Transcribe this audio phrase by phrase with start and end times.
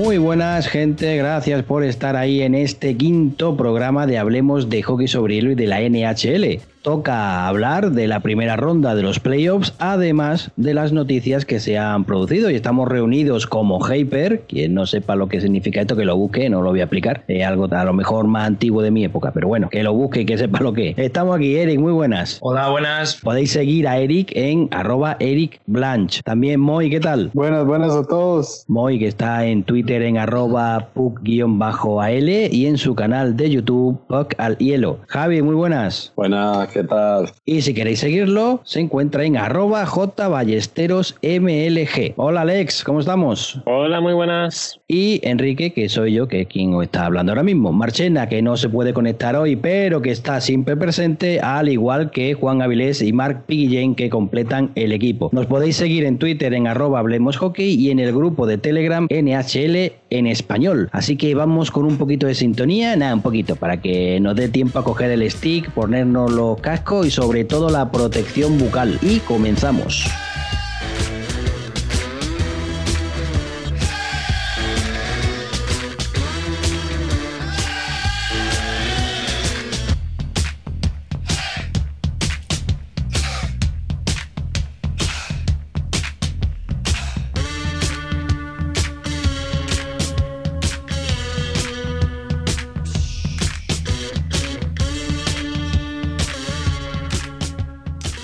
[0.00, 5.08] Muy buenas gente, gracias por estar ahí en este quinto programa de Hablemos de Hockey
[5.08, 9.74] sobre Hielo y de la NHL toca hablar de la primera ronda de los playoffs,
[9.78, 12.50] además de las noticias que se han producido.
[12.50, 16.48] Y estamos reunidos como Hyper, quien no sepa lo que significa esto, que lo busque,
[16.48, 17.24] no lo voy a explicar.
[17.28, 20.22] Es algo a lo mejor más antiguo de mi época, pero bueno, que lo busque
[20.22, 20.98] y que sepa lo que es.
[20.98, 22.38] Estamos aquí, Eric, muy buenas.
[22.40, 23.16] Hola, buenas.
[23.16, 26.22] Podéis seguir a Eric en arroba Eric Blanche.
[26.24, 27.30] También Moy, ¿qué tal?
[27.34, 28.64] Buenas, buenas a todos.
[28.68, 34.34] Moy, que está en Twitter en arroba puck-al y en su canal de YouTube, Puck
[34.38, 34.98] al Hielo.
[35.08, 36.12] Javi, muy buenas.
[36.16, 37.30] Buenas, ¿qué tal?
[37.44, 42.14] Y si queréis seguirlo, se encuentra en arroba jballesterosmlg.
[42.16, 43.60] Hola Alex, ¿cómo estamos?
[43.66, 44.80] Hola, muy buenas.
[44.88, 47.72] Y Enrique, que soy yo, que es quien os está hablando ahora mismo.
[47.72, 52.34] Marchena, que no se puede conectar hoy, pero que está siempre presente, al igual que
[52.34, 55.30] Juan Avilés y Mark Piguillén, que completan el equipo.
[55.32, 59.06] Nos podéis seguir en Twitter en arroba Hablemos Hockey y en el grupo de Telegram
[59.10, 60.88] NHL en español.
[60.92, 64.48] Así que vamos con un poquito de sintonía, nada, un poquito, para que nos dé
[64.48, 68.98] tiempo a coger el stick, ponernos los cascos y sobre todo la protección bucal.
[69.02, 70.04] Y comenzamos.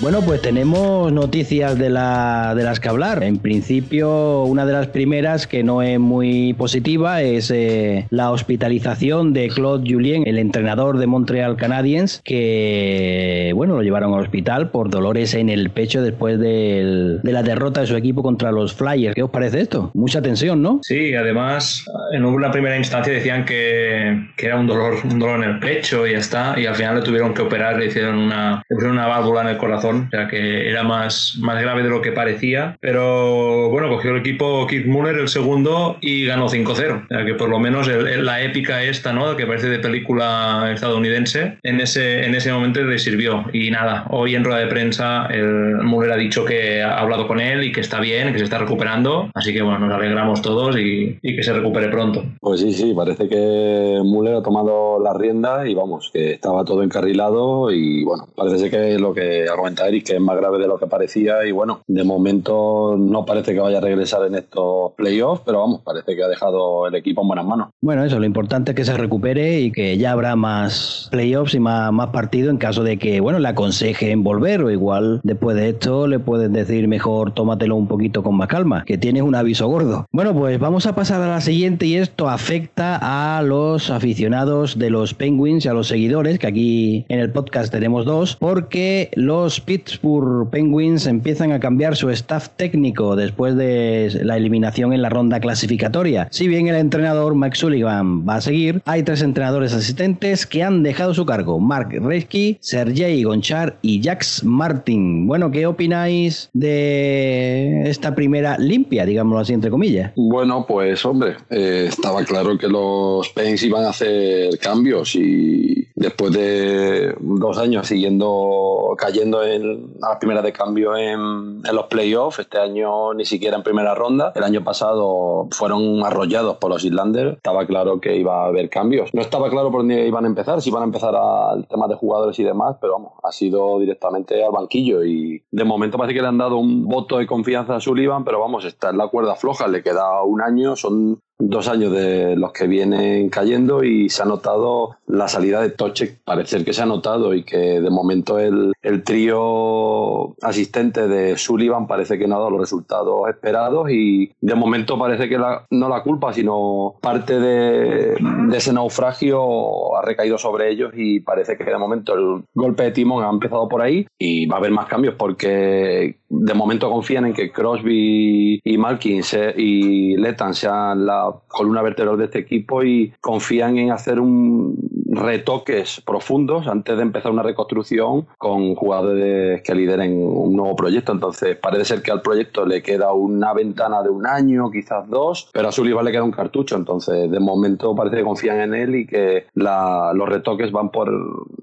[0.07, 3.23] Bueno, pues tenemos noticias de, la, de las que hablar.
[3.23, 9.33] En principio, una de las primeras que no es muy positiva es eh, la hospitalización
[9.33, 14.89] de Claude Julien, el entrenador de Montreal Canadiens, que bueno, lo llevaron al hospital por
[14.89, 19.13] dolores en el pecho después de la derrota de su equipo contra los Flyers.
[19.13, 19.91] ¿Qué os parece esto?
[19.93, 20.79] Mucha tensión, ¿no?
[20.83, 25.49] Sí, además, en una primera instancia decían que, que era un dolor, un dolor en
[25.49, 28.63] el pecho y ya está, y al final le tuvieron que operar, le hicieron una,
[28.69, 32.11] una válvula en el corazón o sea que era más, más grave de lo que
[32.11, 32.77] parecía.
[32.79, 37.05] Pero bueno, cogió el equipo Keith Muller el segundo y ganó 5-0.
[37.05, 39.35] O sea que por lo menos la épica esta, ¿no?
[39.35, 43.45] Que parece de película estadounidense, en ese, en ese momento le sirvió.
[43.53, 47.39] Y nada, hoy en rueda de prensa el Muller ha dicho que ha hablado con
[47.39, 49.29] él y que está bien, que se está recuperando.
[49.33, 52.23] Así que bueno, nos alegramos todos y, y que se recupere pronto.
[52.39, 56.83] Pues sí, sí, parece que Muller ha tomado la rienda y vamos, que estaba todo
[56.83, 60.67] encarrilado y bueno, parece ser que lo que argumenta Eric, que es más grave de
[60.67, 64.93] lo que parecía y bueno, de momento no parece que vaya a regresar en estos
[64.93, 67.69] playoffs, pero vamos, parece que ha dejado el equipo en buenas manos.
[67.81, 71.59] Bueno, eso, lo importante es que se recupere y que ya habrá más playoffs y
[71.59, 75.69] más, más partidos en caso de que, bueno, le aconsejen volver o igual después de
[75.69, 79.67] esto le pueden decir mejor tómatelo un poquito con más calma, que tienes un aviso
[79.67, 80.05] gordo.
[80.11, 82.99] Bueno, pues vamos a pasar a la siguiente y esto afecta
[83.37, 87.71] a los aficionados de los Penguins y a los seguidores, que aquí en el podcast
[87.71, 94.37] tenemos dos, porque los Pittsburgh Penguins empiezan a cambiar su staff técnico después de la
[94.37, 96.29] eliminación en la ronda clasificatoria.
[96.31, 100.83] Si bien el entrenador Mike Sullivan va a seguir, hay tres entrenadores asistentes que han
[100.83, 105.27] dejado su cargo: Mark Reisky, Sergei Gonchar y Jax Martin.
[105.27, 110.13] Bueno, ¿qué opináis de esta primera limpia, digámoslo así, entre comillas?
[110.15, 116.31] Bueno, pues hombre, eh, estaba claro que los Penguins iban a hacer cambios y después
[116.31, 119.56] de dos años siguiendo cayendo en,
[120.01, 123.95] a la primera de cambio en, en, los playoffs, este año ni siquiera en primera
[123.95, 124.31] ronda.
[124.35, 127.37] El año pasado fueron arrollados por los Islanders.
[127.37, 129.13] Estaba claro que iba a haber cambios.
[129.13, 131.95] No estaba claro por dónde iban a empezar, si iban a empezar al tema de
[131.95, 136.21] jugadores y demás, pero vamos, ha sido directamente al banquillo y de momento parece que
[136.21, 139.35] le han dado un voto de confianza a Sullivan, pero vamos, está en la cuerda
[139.35, 144.23] floja, le queda un año, son dos años de los que vienen cayendo y se
[144.23, 148.39] ha notado la salida de Tochek, parece que se ha notado y que de momento
[148.39, 154.31] el, el trío asistente de Sullivan parece que no ha dado los resultados esperados y
[154.41, 160.01] de momento parece que la, no la culpa sino parte de, de, ese naufragio ha
[160.01, 163.81] recaído sobre ellos y parece que de momento el golpe de timón ha empezado por
[163.81, 168.77] ahí y va a haber más cambios porque de momento confían en que Crosby y
[168.77, 174.19] Malkin se, y Letan sean la columna vertebral de este equipo y confían en hacer
[174.19, 174.77] un
[175.17, 181.11] retoques profundos antes de empezar una reconstrucción con jugadores que lideren un nuevo proyecto.
[181.11, 185.49] Entonces, parece ser que al proyecto le queda una ventana de un año, quizás dos,
[185.53, 186.75] pero a Sullivan le queda un cartucho.
[186.75, 191.09] Entonces, de momento parece que confían en él y que los retoques van por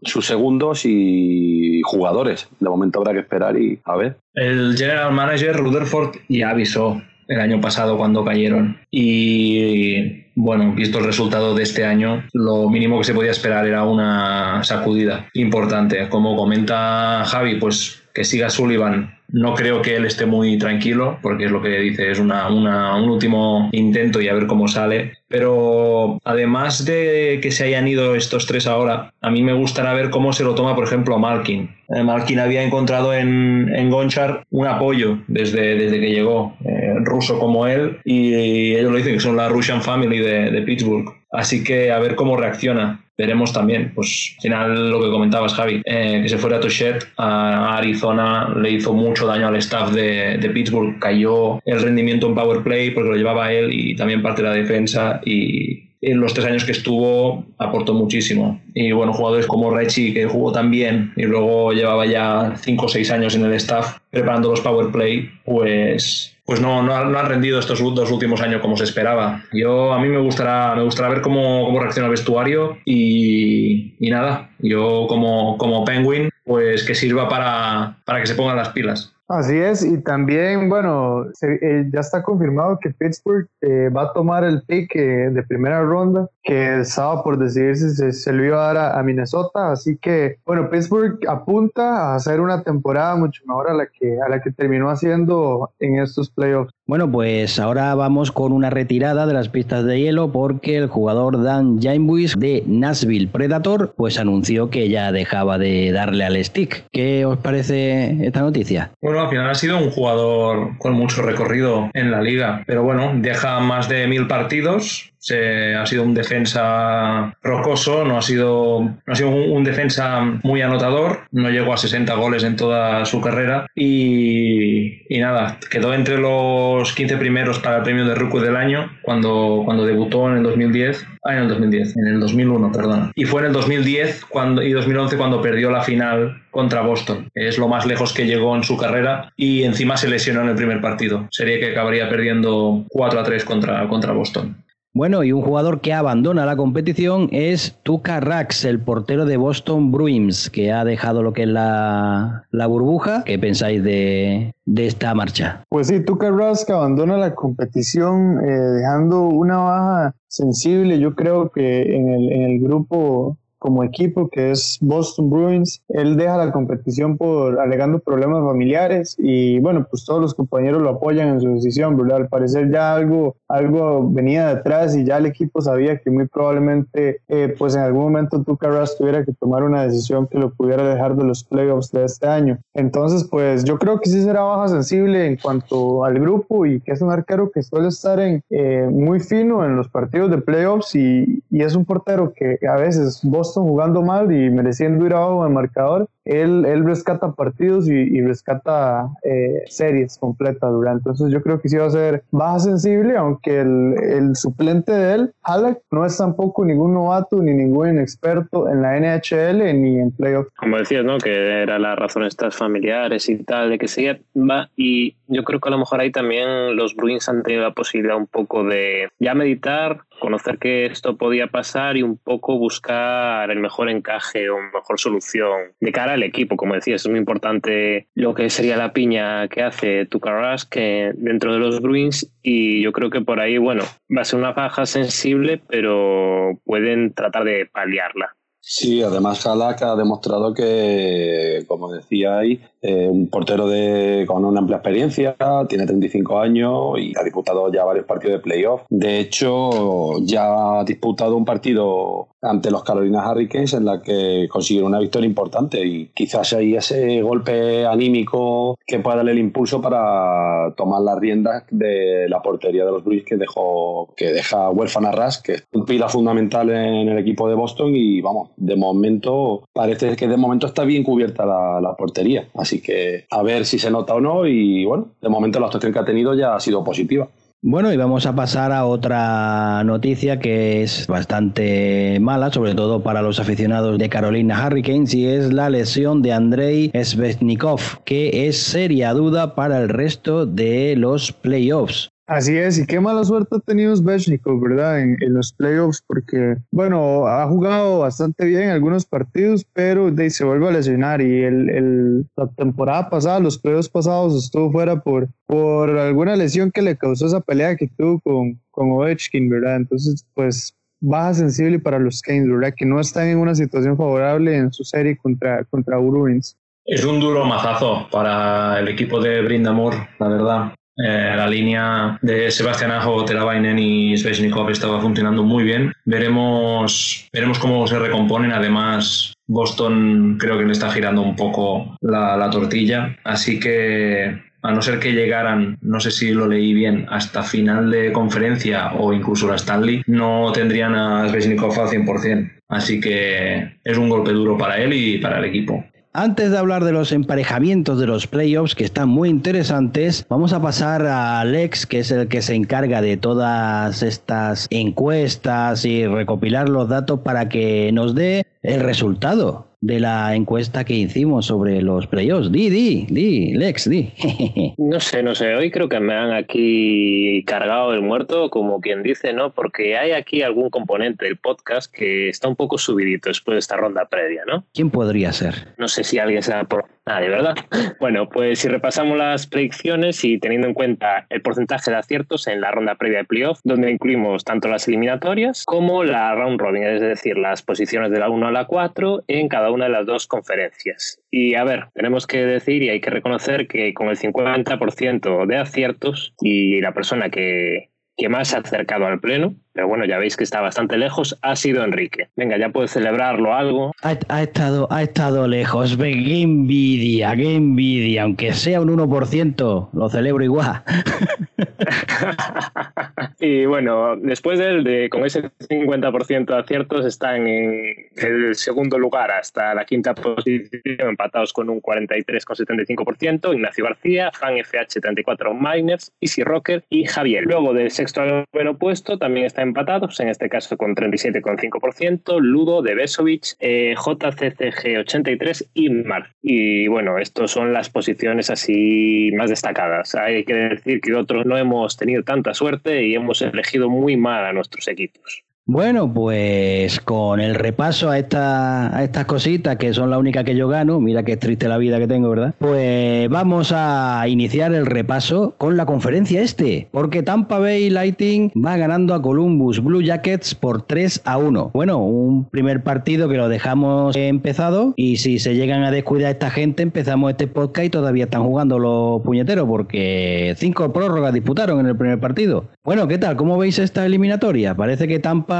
[0.02, 2.48] sus segundos y jugadores.
[2.60, 4.16] De momento habrá que esperar y a ver.
[4.34, 8.78] El general manager Rutherford ya avisó el año pasado cuando cayeron.
[8.90, 13.84] Y bueno, visto el resultado de este año, lo mínimo que se podía esperar era
[13.84, 16.08] una sacudida importante.
[16.08, 21.46] Como comenta Javi, pues que siga Sullivan no creo que él esté muy tranquilo, porque
[21.46, 25.12] es lo que dice, es una, un último intento y a ver cómo sale.
[25.28, 30.10] Pero además de que se hayan ido estos tres ahora, a mí me gustaría ver
[30.10, 31.74] cómo se lo toma, por ejemplo, Malkin.
[31.88, 37.38] Eh, Malkin había encontrado en, en Gonchar un apoyo desde, desde que llegó, eh, ruso
[37.38, 41.12] como él, y ellos lo dicen que son la Russian Family de, de Pittsburgh.
[41.32, 45.82] Así que a ver cómo reacciona veremos también, pues al final lo que comentabas Javi,
[45.84, 50.38] eh, que se fuera a Touchet a Arizona le hizo mucho daño al staff de,
[50.38, 54.42] de, Pittsburgh, cayó el rendimiento en power play porque lo llevaba él y también parte
[54.42, 58.60] de la defensa y en los tres años que estuvo aportó muchísimo.
[58.74, 63.10] Y bueno, jugadores como Rechi, que jugó también y luego llevaba ya cinco o seis
[63.10, 67.80] años en el staff preparando los power play, pues pues no, no, han rendido estos
[67.94, 69.42] dos últimos años como se esperaba.
[69.52, 74.10] Yo a mí me gustará, me gustará ver cómo, cómo reacciona el vestuario y, y
[74.10, 79.13] nada, yo como, como Penguin, pues que sirva para, para que se pongan las pilas.
[79.26, 84.44] Así es, y también, bueno, eh, ya está confirmado que Pittsburgh eh, va a tomar
[84.44, 88.74] el pick eh, de primera ronda, que estaba por decidirse si se, lo iba a
[88.74, 93.74] dar a, Minnesota, así que, bueno, Pittsburgh apunta a hacer una temporada mucho mejor a
[93.74, 96.72] la que, a la que terminó haciendo en estos playoffs.
[96.86, 101.42] Bueno, pues ahora vamos con una retirada de las pistas de hielo porque el jugador
[101.42, 106.84] Dan Jamebuis de Nashville Predator pues anunció que ya dejaba de darle al stick.
[106.92, 108.90] ¿Qué os parece esta noticia?
[109.00, 113.12] Bueno, al final ha sido un jugador con mucho recorrido en la liga, pero bueno,
[113.14, 119.12] deja más de mil partidos, se, ha sido un defensa rocoso, no ha sido, no
[119.12, 123.66] ha sido un, defensa muy anotador, no llegó a 60 goles en toda su carrera
[123.74, 128.90] y, y, nada, quedó entre los 15 primeros para el premio de Rookie del año
[129.02, 133.12] cuando, cuando debutó en el 2010, ah, en el 2010, en el 2001, perdona.
[133.14, 137.30] Y fue en el 2010 cuando, y 2011 cuando perdió la final contra Boston.
[137.34, 140.54] Es lo más lejos que llegó en su carrera y encima se lesionó en el
[140.54, 141.26] primer partido.
[141.30, 144.63] Sería que acabaría perdiendo 4 a 3 contra, contra Boston.
[144.96, 149.90] Bueno, y un jugador que abandona la competición es Tuka Rax, el portero de Boston
[149.90, 153.24] Bruins, que ha dejado lo que es la, burbuja.
[153.24, 155.64] ¿Qué pensáis de, esta marcha?
[155.68, 161.00] Pues sí, Tuka Rax abandona la competición eh, dejando una baja sensible.
[161.00, 165.80] Yo creo que en el, en el grupo como equipo, que es Boston Bruins.
[165.88, 170.90] Él deja la competición por alegando problemas familiares y bueno, pues todos los compañeros lo
[170.90, 172.18] apoyan en su decisión, ¿verdad?
[172.18, 177.22] Al parecer ya algo, algo venía detrás y ya el equipo sabía que muy probablemente
[177.26, 180.86] eh, pues en algún momento Tuca Russ tuviera que tomar una decisión que lo pudiera
[180.86, 182.58] dejar de los playoffs de este año.
[182.74, 186.92] Entonces, pues yo creo que sí será baja sensible en cuanto al grupo y que
[186.92, 190.94] es un arquero que suele estar en, eh, muy fino en los partidos de playoffs
[190.94, 195.46] y, y es un portero que a veces Boston jugando mal y mereciendo ir abajo
[195.46, 201.60] el marcador, él, él rescata partidos y, rescata eh, series completas, durante Entonces yo creo
[201.60, 206.06] que sí va a ser baja sensible, aunque el, el suplente de él, Halleck, no
[206.06, 210.50] es tampoco ningún novato ni ningún experto en la NHL ni en playoffs.
[210.56, 211.18] Como decías, ¿no?
[211.18, 215.60] Que era la razón estas familiares y tal, de que se va y yo creo
[215.60, 219.08] que a lo mejor ahí también los Bruins han tenido la posibilidad un poco de
[219.18, 224.56] ya meditar, conocer que esto podía pasar y un poco buscar el mejor encaje o
[224.72, 226.56] mejor solución de cara al equipo.
[226.56, 231.52] Como decías, es muy importante lo que sería la piña que hace Tucaras que dentro
[231.52, 234.86] de los Bruins y yo creo que por ahí, bueno, va a ser una baja
[234.86, 238.36] sensible, pero pueden tratar de paliarla.
[238.66, 244.60] Sí, además Halak ha demostrado que, como decía ahí, eh, un portero de, con una
[244.60, 245.36] amplia experiencia,
[245.66, 248.82] tiene 35 años y ha disputado ya varios partidos de playoff.
[248.90, 254.90] De hecho, ya ha disputado un partido ante los Carolina Hurricanes en la que consiguieron
[254.90, 260.74] una victoria importante y quizás ahí ese golpe anímico que pueda darle el impulso para
[260.76, 265.40] tomar las riendas de la portería de los Bruins que dejó que deja huérfana Ras,
[265.40, 270.14] que es un pila fundamental en el equipo de Boston y vamos, de momento parece
[270.16, 272.48] que de momento está bien cubierta la, la portería.
[272.54, 275.66] Así Así que a ver si se nota o no y bueno, de momento la
[275.66, 277.28] actuación que ha tenido ya ha sido positiva.
[277.62, 283.22] Bueno, y vamos a pasar a otra noticia que es bastante mala, sobre todo para
[283.22, 289.14] los aficionados de Carolina Hurricanes, y es la lesión de Andrei Svechnikov, que es seria
[289.14, 292.10] duda para el resto de los playoffs.
[292.26, 295.00] Así es, y qué mala suerte ha tenido Svechnikov, ¿verdad?
[295.00, 300.68] En, los playoffs, porque, bueno, ha jugado bastante bien en algunos partidos, pero se vuelve
[300.68, 301.20] a lesionar.
[301.20, 306.80] Y el, la temporada pasada, los playoffs pasados, estuvo fuera por, por alguna lesión que
[306.80, 309.76] le causó esa pelea que tuvo con, con Ovechkin, ¿verdad?
[309.76, 312.74] Entonces, pues baja sensible para los Canes, ¿verdad?
[312.74, 316.56] Que no están en una situación favorable en su serie contra, contra Bruins.
[316.86, 320.74] Es un duro mazazo para el equipo de Brindamor, la verdad.
[320.96, 325.92] Eh, la línea de Sebastián Ajo, Teravainen y Svechnikov estaba funcionando muy bien.
[326.04, 328.52] Veremos, veremos cómo se recomponen.
[328.52, 333.16] Además, Boston creo que le está girando un poco la, la tortilla.
[333.24, 337.90] Así que a no ser que llegaran, no sé si lo leí bien, hasta final
[337.90, 342.50] de conferencia o incluso la Stanley, no tendrían a Svechnikov al 100%.
[342.68, 345.84] Así que es un golpe duro para él y para el equipo.
[346.16, 350.62] Antes de hablar de los emparejamientos de los playoffs, que están muy interesantes, vamos a
[350.62, 356.68] pasar a Alex, que es el que se encarga de todas estas encuestas y recopilar
[356.68, 362.06] los datos para que nos dé el resultado de la encuesta que hicimos sobre los
[362.06, 362.50] playoffs.
[362.50, 364.10] Di, di, di, Lex, di.
[364.78, 365.54] no sé, no sé.
[365.54, 369.52] Hoy creo que me han aquí cargado el muerto, como quien dice, ¿no?
[369.52, 373.76] Porque hay aquí algún componente del podcast que está un poco subidito después de esta
[373.76, 374.64] ronda previa, ¿no?
[374.72, 375.74] ¿Quién podría ser?
[375.76, 376.64] No sé si alguien se da
[377.04, 377.54] por nadie, ¿verdad?
[378.00, 382.60] Bueno, pues si repasamos las predicciones y teniendo en cuenta el porcentaje de aciertos en
[382.60, 387.00] la ronda previa de playoff, donde incluimos tanto las eliminatorias como la round robin, es
[387.00, 390.26] decir, las posiciones de la 1 a la 4 en cada una de las dos
[390.26, 391.20] conferencias.
[391.30, 395.56] Y a ver, tenemos que decir y hay que reconocer que con el 50% de
[395.56, 400.18] aciertos y la persona que, que más se ha acercado al pleno, pero bueno, ya
[400.18, 402.28] veis que está bastante lejos, ha sido Enrique.
[402.36, 403.90] Venga, ya puedes celebrarlo algo.
[404.02, 410.44] Ha, estado, ha estado lejos, qué envidia, qué envidia, aunque sea un 1%, lo celebro
[410.44, 410.82] igual.
[413.40, 418.96] y bueno, después de él, de, con ese 50% de aciertos, están en el segundo
[418.96, 426.12] lugar hasta la quinta posición, empatados con un 43,75%, Ignacio García, Fan FH 34 Miners,
[426.20, 427.44] Easy Rocker y Javier.
[427.44, 432.82] Luego del sexto al noveno puesto también está empatados, en este caso con 37,5%, Ludo
[432.82, 436.30] de Besovich, eh, JCCG83 y Mar.
[436.42, 440.14] Y bueno, estos son las posiciones así más destacadas.
[440.14, 444.44] Hay que decir que otros no hemos tenido tanta suerte y hemos elegido muy mal
[444.44, 445.44] a nuestros equipos.
[445.66, 450.54] Bueno, pues con el repaso a, esta, a estas cositas que son la única que
[450.54, 452.54] yo gano, mira qué triste la vida que tengo, ¿verdad?
[452.58, 458.76] Pues vamos a iniciar el repaso con la conferencia este, porque Tampa Bay Lightning va
[458.76, 461.70] ganando a Columbus Blue Jackets por 3 a 1.
[461.72, 466.50] Bueno, un primer partido que lo dejamos empezado y si se llegan a descuidar esta
[466.50, 471.86] gente, empezamos este podcast y todavía están jugando los puñeteros porque cinco prórrogas disputaron en
[471.86, 472.66] el primer partido.
[472.84, 473.36] Bueno, ¿qué tal?
[473.36, 474.74] ¿Cómo veis esta eliminatoria?
[474.74, 475.53] Parece que Tampa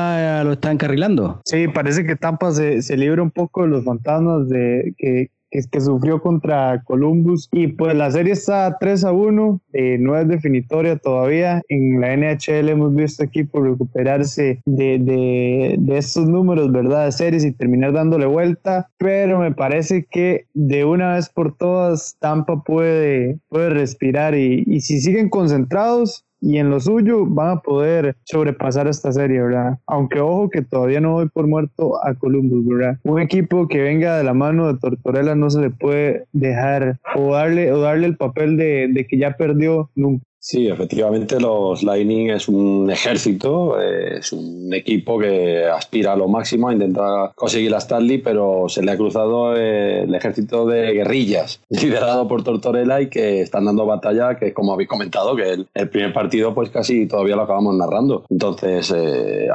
[0.45, 1.41] lo está encarrilando.
[1.45, 5.81] Sí, parece que Tampa se, se libra un poco de los fantasmas de que, que,
[5.81, 7.49] sufrió contra Columbus.
[7.53, 11.63] Y pues la serie está 3 a 1, eh, no es definitoria todavía.
[11.69, 17.07] En la NHL hemos visto equipos recuperarse de, de, de, estos números, ¿verdad?
[17.07, 18.91] De series y terminar dándole vuelta.
[18.99, 24.81] Pero me parece que de una vez por todas Tampa puede, puede respirar y, y
[24.81, 29.79] si siguen concentrados y en lo suyo van a poder sobrepasar esta serie, ¿verdad?
[29.87, 32.99] Aunque ojo que todavía no doy por muerto a Columbus, ¿verdad?
[33.03, 37.33] Un equipo que venga de la mano de Tortorella no se le puede dejar o
[37.33, 40.27] darle, o darle el papel de, de que ya perdió nunca.
[40.47, 46.69] Sí, efectivamente los Lightning es un ejército, es un equipo que aspira a lo máximo,
[46.69, 52.29] a intentar conseguir la Stanley, pero se le ha cruzado el ejército de guerrillas liderado
[52.29, 56.55] por Tortorella y que están dando batalla, que como habéis comentado, que el, primer partido
[56.55, 58.27] pues casi todavía lo acabamos narrando.
[58.29, 59.49] Entonces, eh,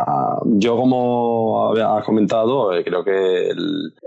[0.44, 3.52] yo como has comentado, eh, creo que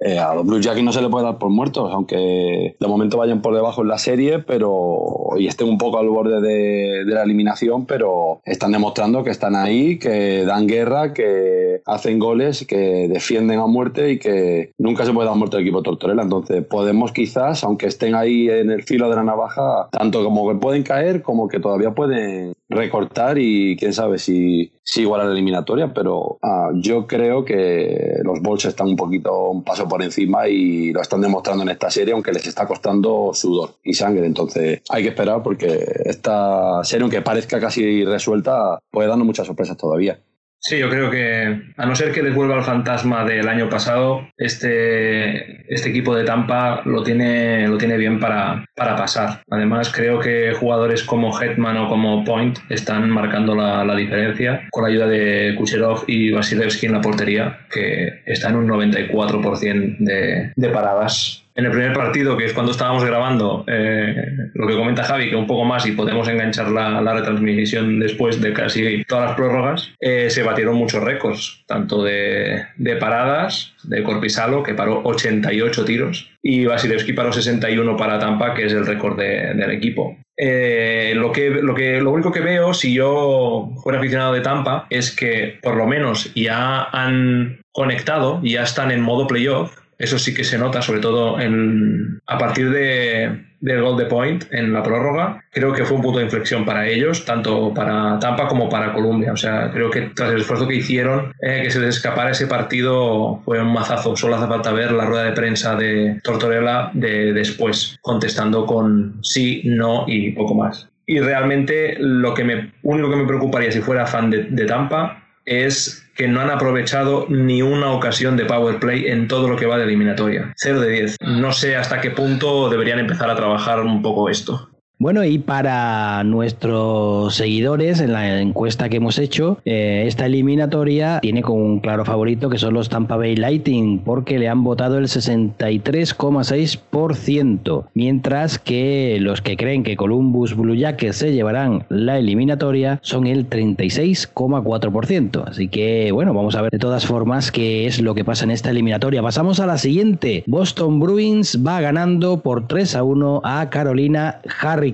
[0.00, 3.18] eh, a los Blue Jackets no se le puede dar por muertos, aunque de momento
[3.18, 7.12] vayan por debajo en la serie, pero y estén un poco al borde de de,
[7.12, 13.08] la eliminación, pero están demostrando que están ahí, que dan guerra, que hacen goles, que
[13.08, 16.22] defienden a muerte y que nunca se puede dar muerte al equipo Tortorella.
[16.22, 20.56] Entonces podemos quizás, aunque estén ahí en el filo de la navaja, tanto como que
[20.56, 25.32] pueden caer como que todavía pueden recortar y quién sabe si, si igual a la
[25.32, 30.48] eliminatoria, pero ah, yo creo que los Bulls están un poquito un paso por encima
[30.48, 34.26] y lo están demostrando en esta serie, aunque les está costando sudor y sangre.
[34.26, 39.76] Entonces hay que esperar porque esta serie, aunque parezca casi resuelta, puede darnos muchas sorpresas
[39.76, 40.18] todavía.
[40.64, 44.28] Sí, yo creo que a no ser que les vuelva el fantasma del año pasado,
[44.36, 49.42] este, este equipo de Tampa lo tiene, lo tiene bien para, para pasar.
[49.50, 54.84] Además, creo que jugadores como Hetman o como Point están marcando la, la diferencia con
[54.84, 60.52] la ayuda de Kucherov y Vasilevsky en la portería, que está en un 94% de,
[60.54, 64.14] de paradas en el primer partido, que es cuando estábamos grabando, eh,
[64.54, 68.52] lo que comenta Javi, que un poco más y podemos enganchar la, retransmisión después de
[68.52, 72.64] casi todas las prórrogas, eh, se batieron muchos récords, tanto de,
[72.98, 78.72] paradas, de Corpisalo, que paró 88 tiros, y Vasilevsky paró 61 para Tampa, que es
[78.72, 80.16] el récord del equipo.
[80.38, 84.86] Eh, lo, que, lo, que, lo único que veo, si yo fuera aficionado de Tampa,
[84.88, 90.34] es que por lo menos ya han conectado, ya están en modo playoff, eso sí
[90.34, 94.82] que se nota, sobre todo en, a partir de, del gol de Point en la
[94.82, 95.44] prórroga.
[95.52, 99.32] Creo que fue un punto de inflexión para ellos, tanto para Tampa como para Colombia.
[99.32, 102.48] O sea, creo que tras el esfuerzo que hicieron, eh, que se les escapara ese
[102.48, 104.16] partido fue un mazazo.
[104.16, 109.62] Solo hace falta ver la rueda de prensa de Tortorella de después, contestando con sí,
[109.64, 110.88] no y poco más.
[111.06, 115.21] Y realmente lo que me, único que me preocuparía si fuera fan de, de Tampa
[115.44, 119.66] es que no han aprovechado ni una ocasión de power play en todo lo que
[119.66, 120.52] va de eliminatoria.
[120.56, 121.16] 0 de 10.
[121.22, 124.71] No sé hasta qué punto deberían empezar a trabajar un poco esto.
[125.02, 131.42] Bueno, y para nuestros seguidores, en la encuesta que hemos hecho, eh, esta eliminatoria tiene
[131.42, 135.06] como un claro favorito que son los Tampa Bay Lightning, porque le han votado el
[135.06, 143.26] 63,6%, mientras que los que creen que Columbus Blue Jackets se llevarán la eliminatoria son
[143.26, 145.48] el 36,4%.
[145.48, 148.52] Así que, bueno, vamos a ver de todas formas qué es lo que pasa en
[148.52, 149.20] esta eliminatoria.
[149.20, 150.44] Pasamos a la siguiente.
[150.46, 154.91] Boston Bruins va ganando por 3 a 1 a Carolina Harry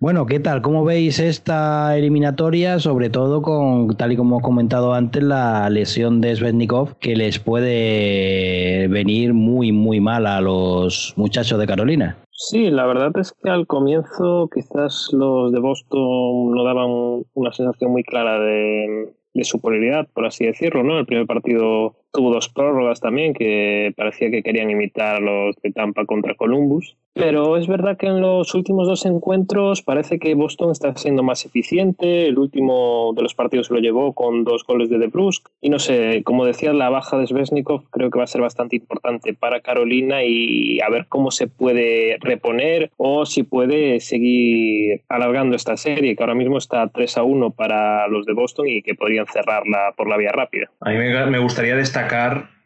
[0.00, 0.62] bueno, ¿qué tal?
[0.62, 2.78] ¿Cómo veis esta eliminatoria?
[2.78, 7.38] Sobre todo con, tal y como he comentado antes, la lesión de Svetnikov, que les
[7.38, 12.16] puede venir muy, muy mal a los muchachos de Carolina.
[12.30, 17.92] Sí, la verdad es que al comienzo quizás los de Boston no daban una sensación
[17.92, 20.98] muy clara de, de superioridad, por así decirlo, ¿no?
[20.98, 26.06] El primer partido tuvo dos prórrogas también que parecía que querían imitar los de Tampa
[26.06, 26.96] contra Columbus.
[27.12, 31.44] Pero es verdad que en los últimos dos encuentros parece que Boston está siendo más
[31.44, 32.26] eficiente.
[32.26, 35.50] El último de los partidos se lo llevó con dos goles de DeBrusque.
[35.60, 38.76] Y no sé, como decía, la baja de Svesnikov creo que va a ser bastante
[38.76, 45.54] importante para Carolina y a ver cómo se puede reponer o si puede seguir alargando
[45.54, 48.94] esta serie, que ahora mismo está 3 a 1 para los de Boston y que
[48.94, 50.68] podrían cerrarla por la vía rápida.
[50.80, 52.03] A mí me gustaría destacar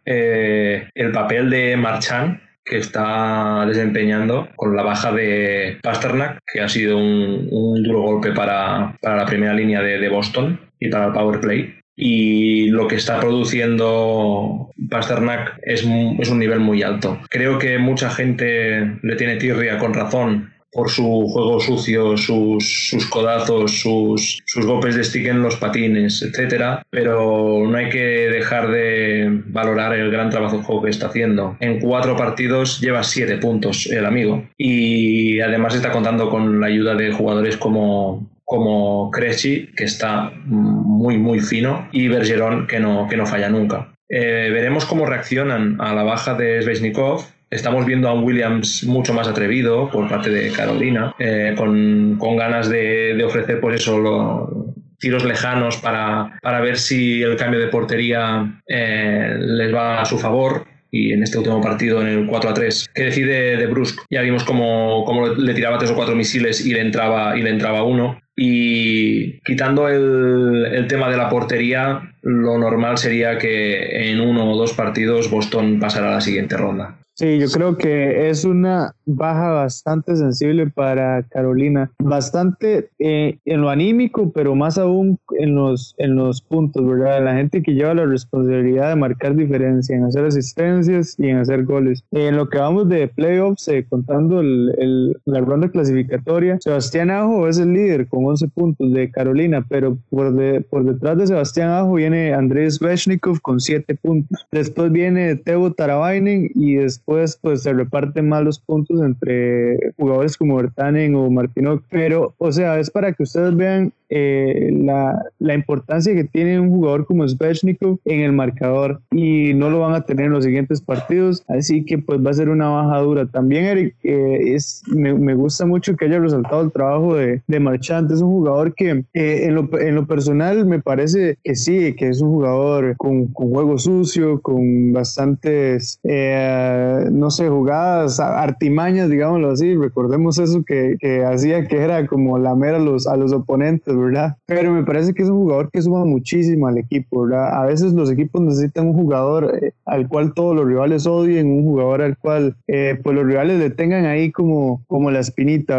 [0.04, 6.68] eh, el papel de Marchand que está desempeñando con la baja de Pasternak, que ha
[6.68, 11.74] sido un, duro golpe para, la primera línea de, Boston y para el power play.
[11.96, 17.18] Y lo que está produciendo Pasternak es un nivel muy alto.
[17.30, 23.06] Creo que mucha gente le tiene tirria con razón por su juego sucio, sus, sus
[23.06, 28.70] codazos, sus, sus, golpes de stick en los patines, etcétera, pero no hay que dejar
[28.70, 31.56] de valorar el gran trabajo que está haciendo.
[31.60, 36.94] En cuatro partidos lleva siete puntos el amigo y además está contando con la ayuda
[36.94, 43.18] de jugadores como como Cresci, que está muy muy fino, y Bergeron, que no, que
[43.18, 43.92] no falla nunca.
[44.08, 49.14] Eh, veremos cómo reaccionan a la baja de Svechnikov Estamos viendo a un Williams mucho
[49.14, 54.50] más atrevido por parte de Carolina, eh, con, ganas de, ofrecer pues eso, los
[54.98, 60.66] tiros lejanos para, ver si el cambio de portería eh, les va a su favor
[60.90, 64.22] y en este último partido, en el 4 a 3, que decide de Brusque, ya
[64.22, 68.20] vimos cómo, le tiraba tres o cuatro misiles y le entraba, y le entraba uno.
[68.36, 74.56] Y quitando el, el, tema de la portería, lo normal sería que en uno o
[74.56, 76.98] dos partidos Boston pasara a la siguiente ronda.
[77.18, 83.70] Sí, yo creo que es una baja bastante sensible para Carolina, bastante eh, en lo
[83.70, 87.24] anímico, pero más aún en los, en los puntos, ¿verdad?
[87.24, 91.64] La gente que lleva la responsabilidad de marcar diferencia, en hacer asistencias y en hacer
[91.64, 92.04] goles.
[92.12, 97.58] En lo que vamos de playoffs, eh, contando el, la ronda clasificatoria, Sebastián Ajo es
[97.58, 101.94] el líder con 11 puntos de Carolina, pero por, de, por detrás de Sebastián Ajo
[101.94, 104.46] viene Andrés Veshnikov con 7 puntos.
[104.52, 107.07] Después viene Tebo Taravainen y después
[107.40, 112.78] pues se reparten más los puntos entre jugadores como Bertanen o Martino, pero o sea,
[112.78, 117.98] es para que ustedes vean eh, la, la, importancia que tiene un jugador como Svechnikov
[118.04, 121.98] en el marcador y no lo van a tener en los siguientes partidos, así que
[121.98, 123.26] pues va a ser una baja dura.
[123.26, 127.60] También Eric, eh, es, me, me, gusta mucho que haya resaltado el trabajo de, de
[127.60, 131.94] Marchand, es un jugador que eh, en, lo, en, lo, personal me parece que sí,
[131.94, 139.50] que es un jugador con, con juego sucio, con bastantes, no sé, jugadas, artimañas, digámoslo
[139.50, 143.97] así, recordemos eso que, que hacía que era como lamer a los, a los oponentes,
[144.46, 147.26] Pero me parece que es un jugador que suma muchísimo al equipo.
[147.34, 151.64] A veces los equipos necesitan un jugador eh, al cual todos los rivales odien, un
[151.64, 155.78] jugador al cual eh, pues los rivales le tengan ahí como, como la espinita,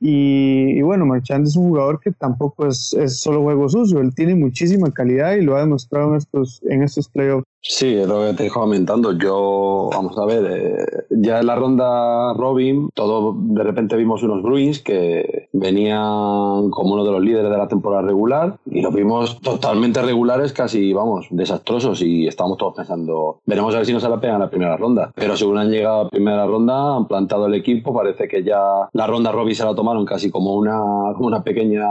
[0.00, 4.34] y bueno, Marchand es un jugador que tampoco es, es solo juego sucio, él tiene
[4.34, 7.49] muchísima calidad y lo ha demostrado en estos, en estos playoffs.
[7.62, 9.12] Sí, es lo que te dijo comentando.
[9.12, 14.42] Yo, vamos a ver, eh, ya en la ronda Robin, todo de repente vimos unos
[14.42, 19.40] Bruins que venían como uno de los líderes de la temporada regular y los vimos
[19.40, 24.08] totalmente regulares, casi, vamos, desastrosos y estábamos todos pensando, veremos a ver si nos se
[24.08, 25.12] la pegan la primera ronda.
[25.14, 28.88] Pero según han llegado a la primera ronda, han plantado el equipo, parece que ya
[28.92, 30.78] la ronda Robin se la tomaron casi como una,
[31.14, 31.84] como una pequeña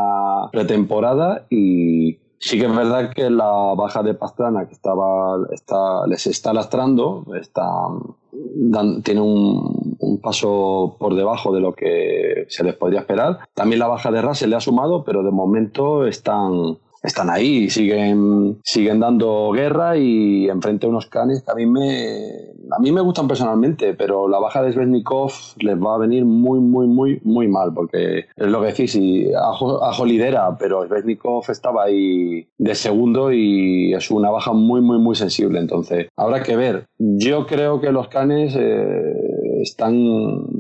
[0.51, 6.25] pretemporada y Sí que es verdad que la baja de Pastrana que estaba, está, les
[6.25, 7.65] está lastrando, está,
[9.04, 13.39] tiene un, un, paso por debajo de lo que se les podría esperar.
[13.54, 18.59] También la baja de Russell le ha sumado, pero de momento están, están ahí, siguen,
[18.63, 23.01] siguen dando guerra y enfrente a unos canes que a mí me a mí me
[23.01, 27.47] gustan personalmente, pero la baja de Svesnikov les va a venir muy, muy, muy, muy
[27.47, 32.75] mal, porque es lo que decís, y Ajo, Ajo lidera, pero Svesnikov estaba ahí de
[32.75, 36.85] segundo y es una baja muy, muy, muy sensible, entonces habrá que ver.
[36.97, 39.95] Yo creo que los canes eh, están,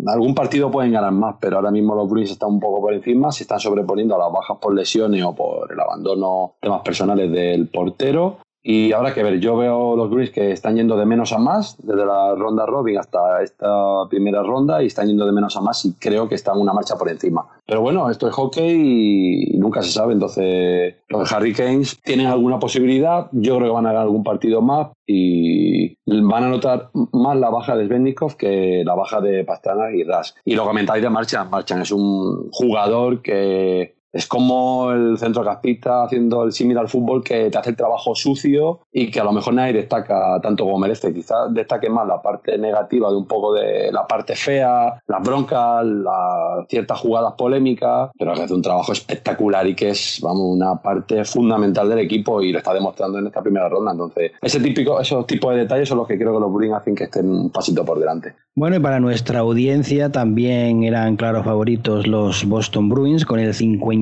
[0.07, 3.31] algún partido pueden ganar más, pero ahora mismo los Bruins están un poco por encima,
[3.31, 7.69] se están sobreponiendo a las bajas por lesiones o por el abandono, temas personales del
[7.69, 8.37] portero.
[8.61, 11.77] Y ahora que ver, yo veo los Bruins que están yendo de menos a más,
[11.79, 13.69] desde la ronda Robin hasta esta
[14.09, 16.95] primera ronda, y están yendo de menos a más y creo que están una marcha
[16.97, 17.47] por encima.
[17.65, 23.27] Pero bueno, esto es hockey y nunca se sabe, entonces los Hurricanes tienen alguna posibilidad,
[23.31, 27.49] yo creo que van a ganar algún partido más y van a notar más la
[27.49, 30.35] baja de Svennikov que la baja de Pastrana y Ras.
[30.45, 36.43] Y lo comentáis de Marchan, Marchan es un jugador que es como el centrocampista haciendo
[36.43, 39.53] el símil al fútbol que te hace el trabajo sucio y que a lo mejor
[39.53, 41.13] nadie destaca tanto como merece.
[41.13, 45.85] Quizás destaque más la parte negativa de un poco de la parte fea, las broncas,
[45.85, 50.81] las ciertas jugadas polémicas, pero que hace un trabajo espectacular y que es, vamos, una
[50.81, 53.91] parte fundamental del equipo y lo está demostrando en esta primera ronda.
[53.91, 56.95] Entonces, ese típico, esos tipos de detalles son los que creo que los Bruins hacen
[56.95, 58.33] que estén un pasito por delante.
[58.55, 63.53] Bueno, y para nuestra audiencia también eran claros favoritos los Boston Bruins con el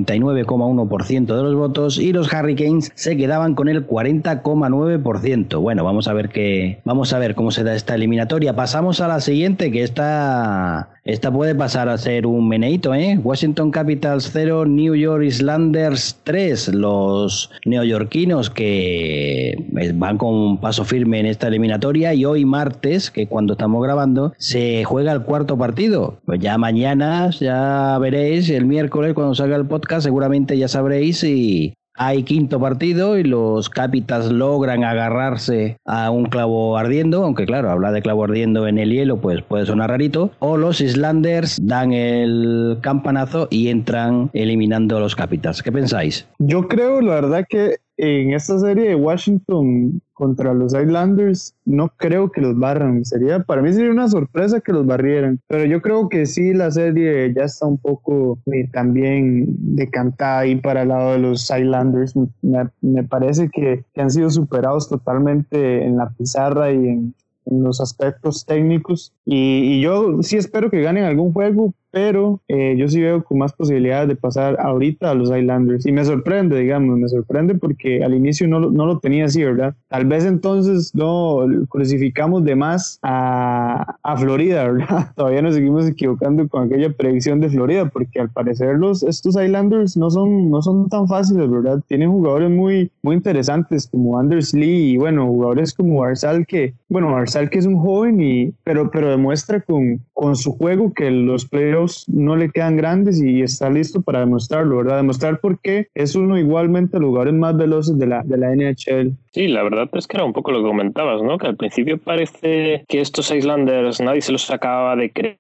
[0.06, 5.60] 59,1% de los votos y los Hurricanes se quedaban con el 40,9%.
[5.62, 8.56] Bueno, vamos a ver qué vamos a ver cómo se da esta eliminatoria.
[8.56, 13.18] Pasamos a la siguiente que esta esta puede pasar a ser un meneito, ¿eh?
[13.24, 16.74] Washington Capitals 0, New York Islanders 3.
[16.76, 19.56] Los neoyorquinos que
[19.96, 24.34] van con un paso firme en esta eliminatoria y hoy martes, que cuando estamos grabando,
[24.38, 26.20] se juega el cuarto partido.
[26.26, 31.74] Pues ya mañana, ya veréis, el miércoles cuando salga el podcast, seguramente ya sabréis si
[31.98, 37.94] hay quinto partido y los Capitals logran agarrarse a un clavo ardiendo, aunque claro, hablar
[37.94, 42.78] de clavo ardiendo en el hielo pues puede sonar rarito, o los Islanders dan el
[42.82, 45.64] campanazo y entran eliminando a los Capitals.
[45.64, 46.28] ¿Qué pensáis?
[46.38, 52.32] Yo creo, la verdad, que en esta serie de Washington contra los Islanders, no creo
[52.32, 53.06] que los barran.
[53.06, 55.40] Sería, para mí sería una sorpresa que los barrieran.
[55.48, 60.56] Pero yo creo que sí, la serie ya está un poco eh, también decantada ahí
[60.56, 62.16] para el lado de los Islanders.
[62.42, 67.14] Me, me parece que, que, han sido superados totalmente en la pizarra y en,
[67.46, 69.14] en los aspectos técnicos.
[69.24, 73.40] Y, y, yo sí espero que ganen algún juego, pero eh, yo sí veo con
[73.40, 75.84] más posibilidades de pasar ahorita a los Islanders.
[75.88, 79.74] Y me sorprende, digamos, me sorprende porque al inicio no, no lo tenía así, ¿verdad?
[79.88, 85.12] Tal vez entonces no crucificamos de más a, a Florida, ¿verdad?
[85.16, 89.98] Todavía nos seguimos equivocando con aquella predicción de Florida, porque al parecer los, estos Islanders
[89.98, 91.82] no son, no son tan fáciles, ¿verdad?
[91.88, 97.16] Tienen jugadores muy, muy interesantes como Anders Lee y bueno, jugadores como Arsal que, bueno,
[97.18, 101.48] Arsal que es un joven y, pero, pero demuestra con, con su juego que los
[101.48, 104.98] playoffs no le quedan grandes y está listo para demostrarlo, ¿verdad?
[104.98, 109.16] Demostrar por qué es uno igualmente los jugadores más veloces de la, de la NHL.
[109.32, 111.38] Sí, la verdad es que era un poco lo que comentabas, ¿no?
[111.38, 115.38] Que al principio parece que estos Islanders nadie se los acababa de creer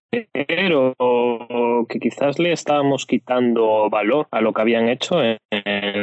[0.97, 5.37] o, que quizás le estábamos quitando valor a lo que habían hecho en,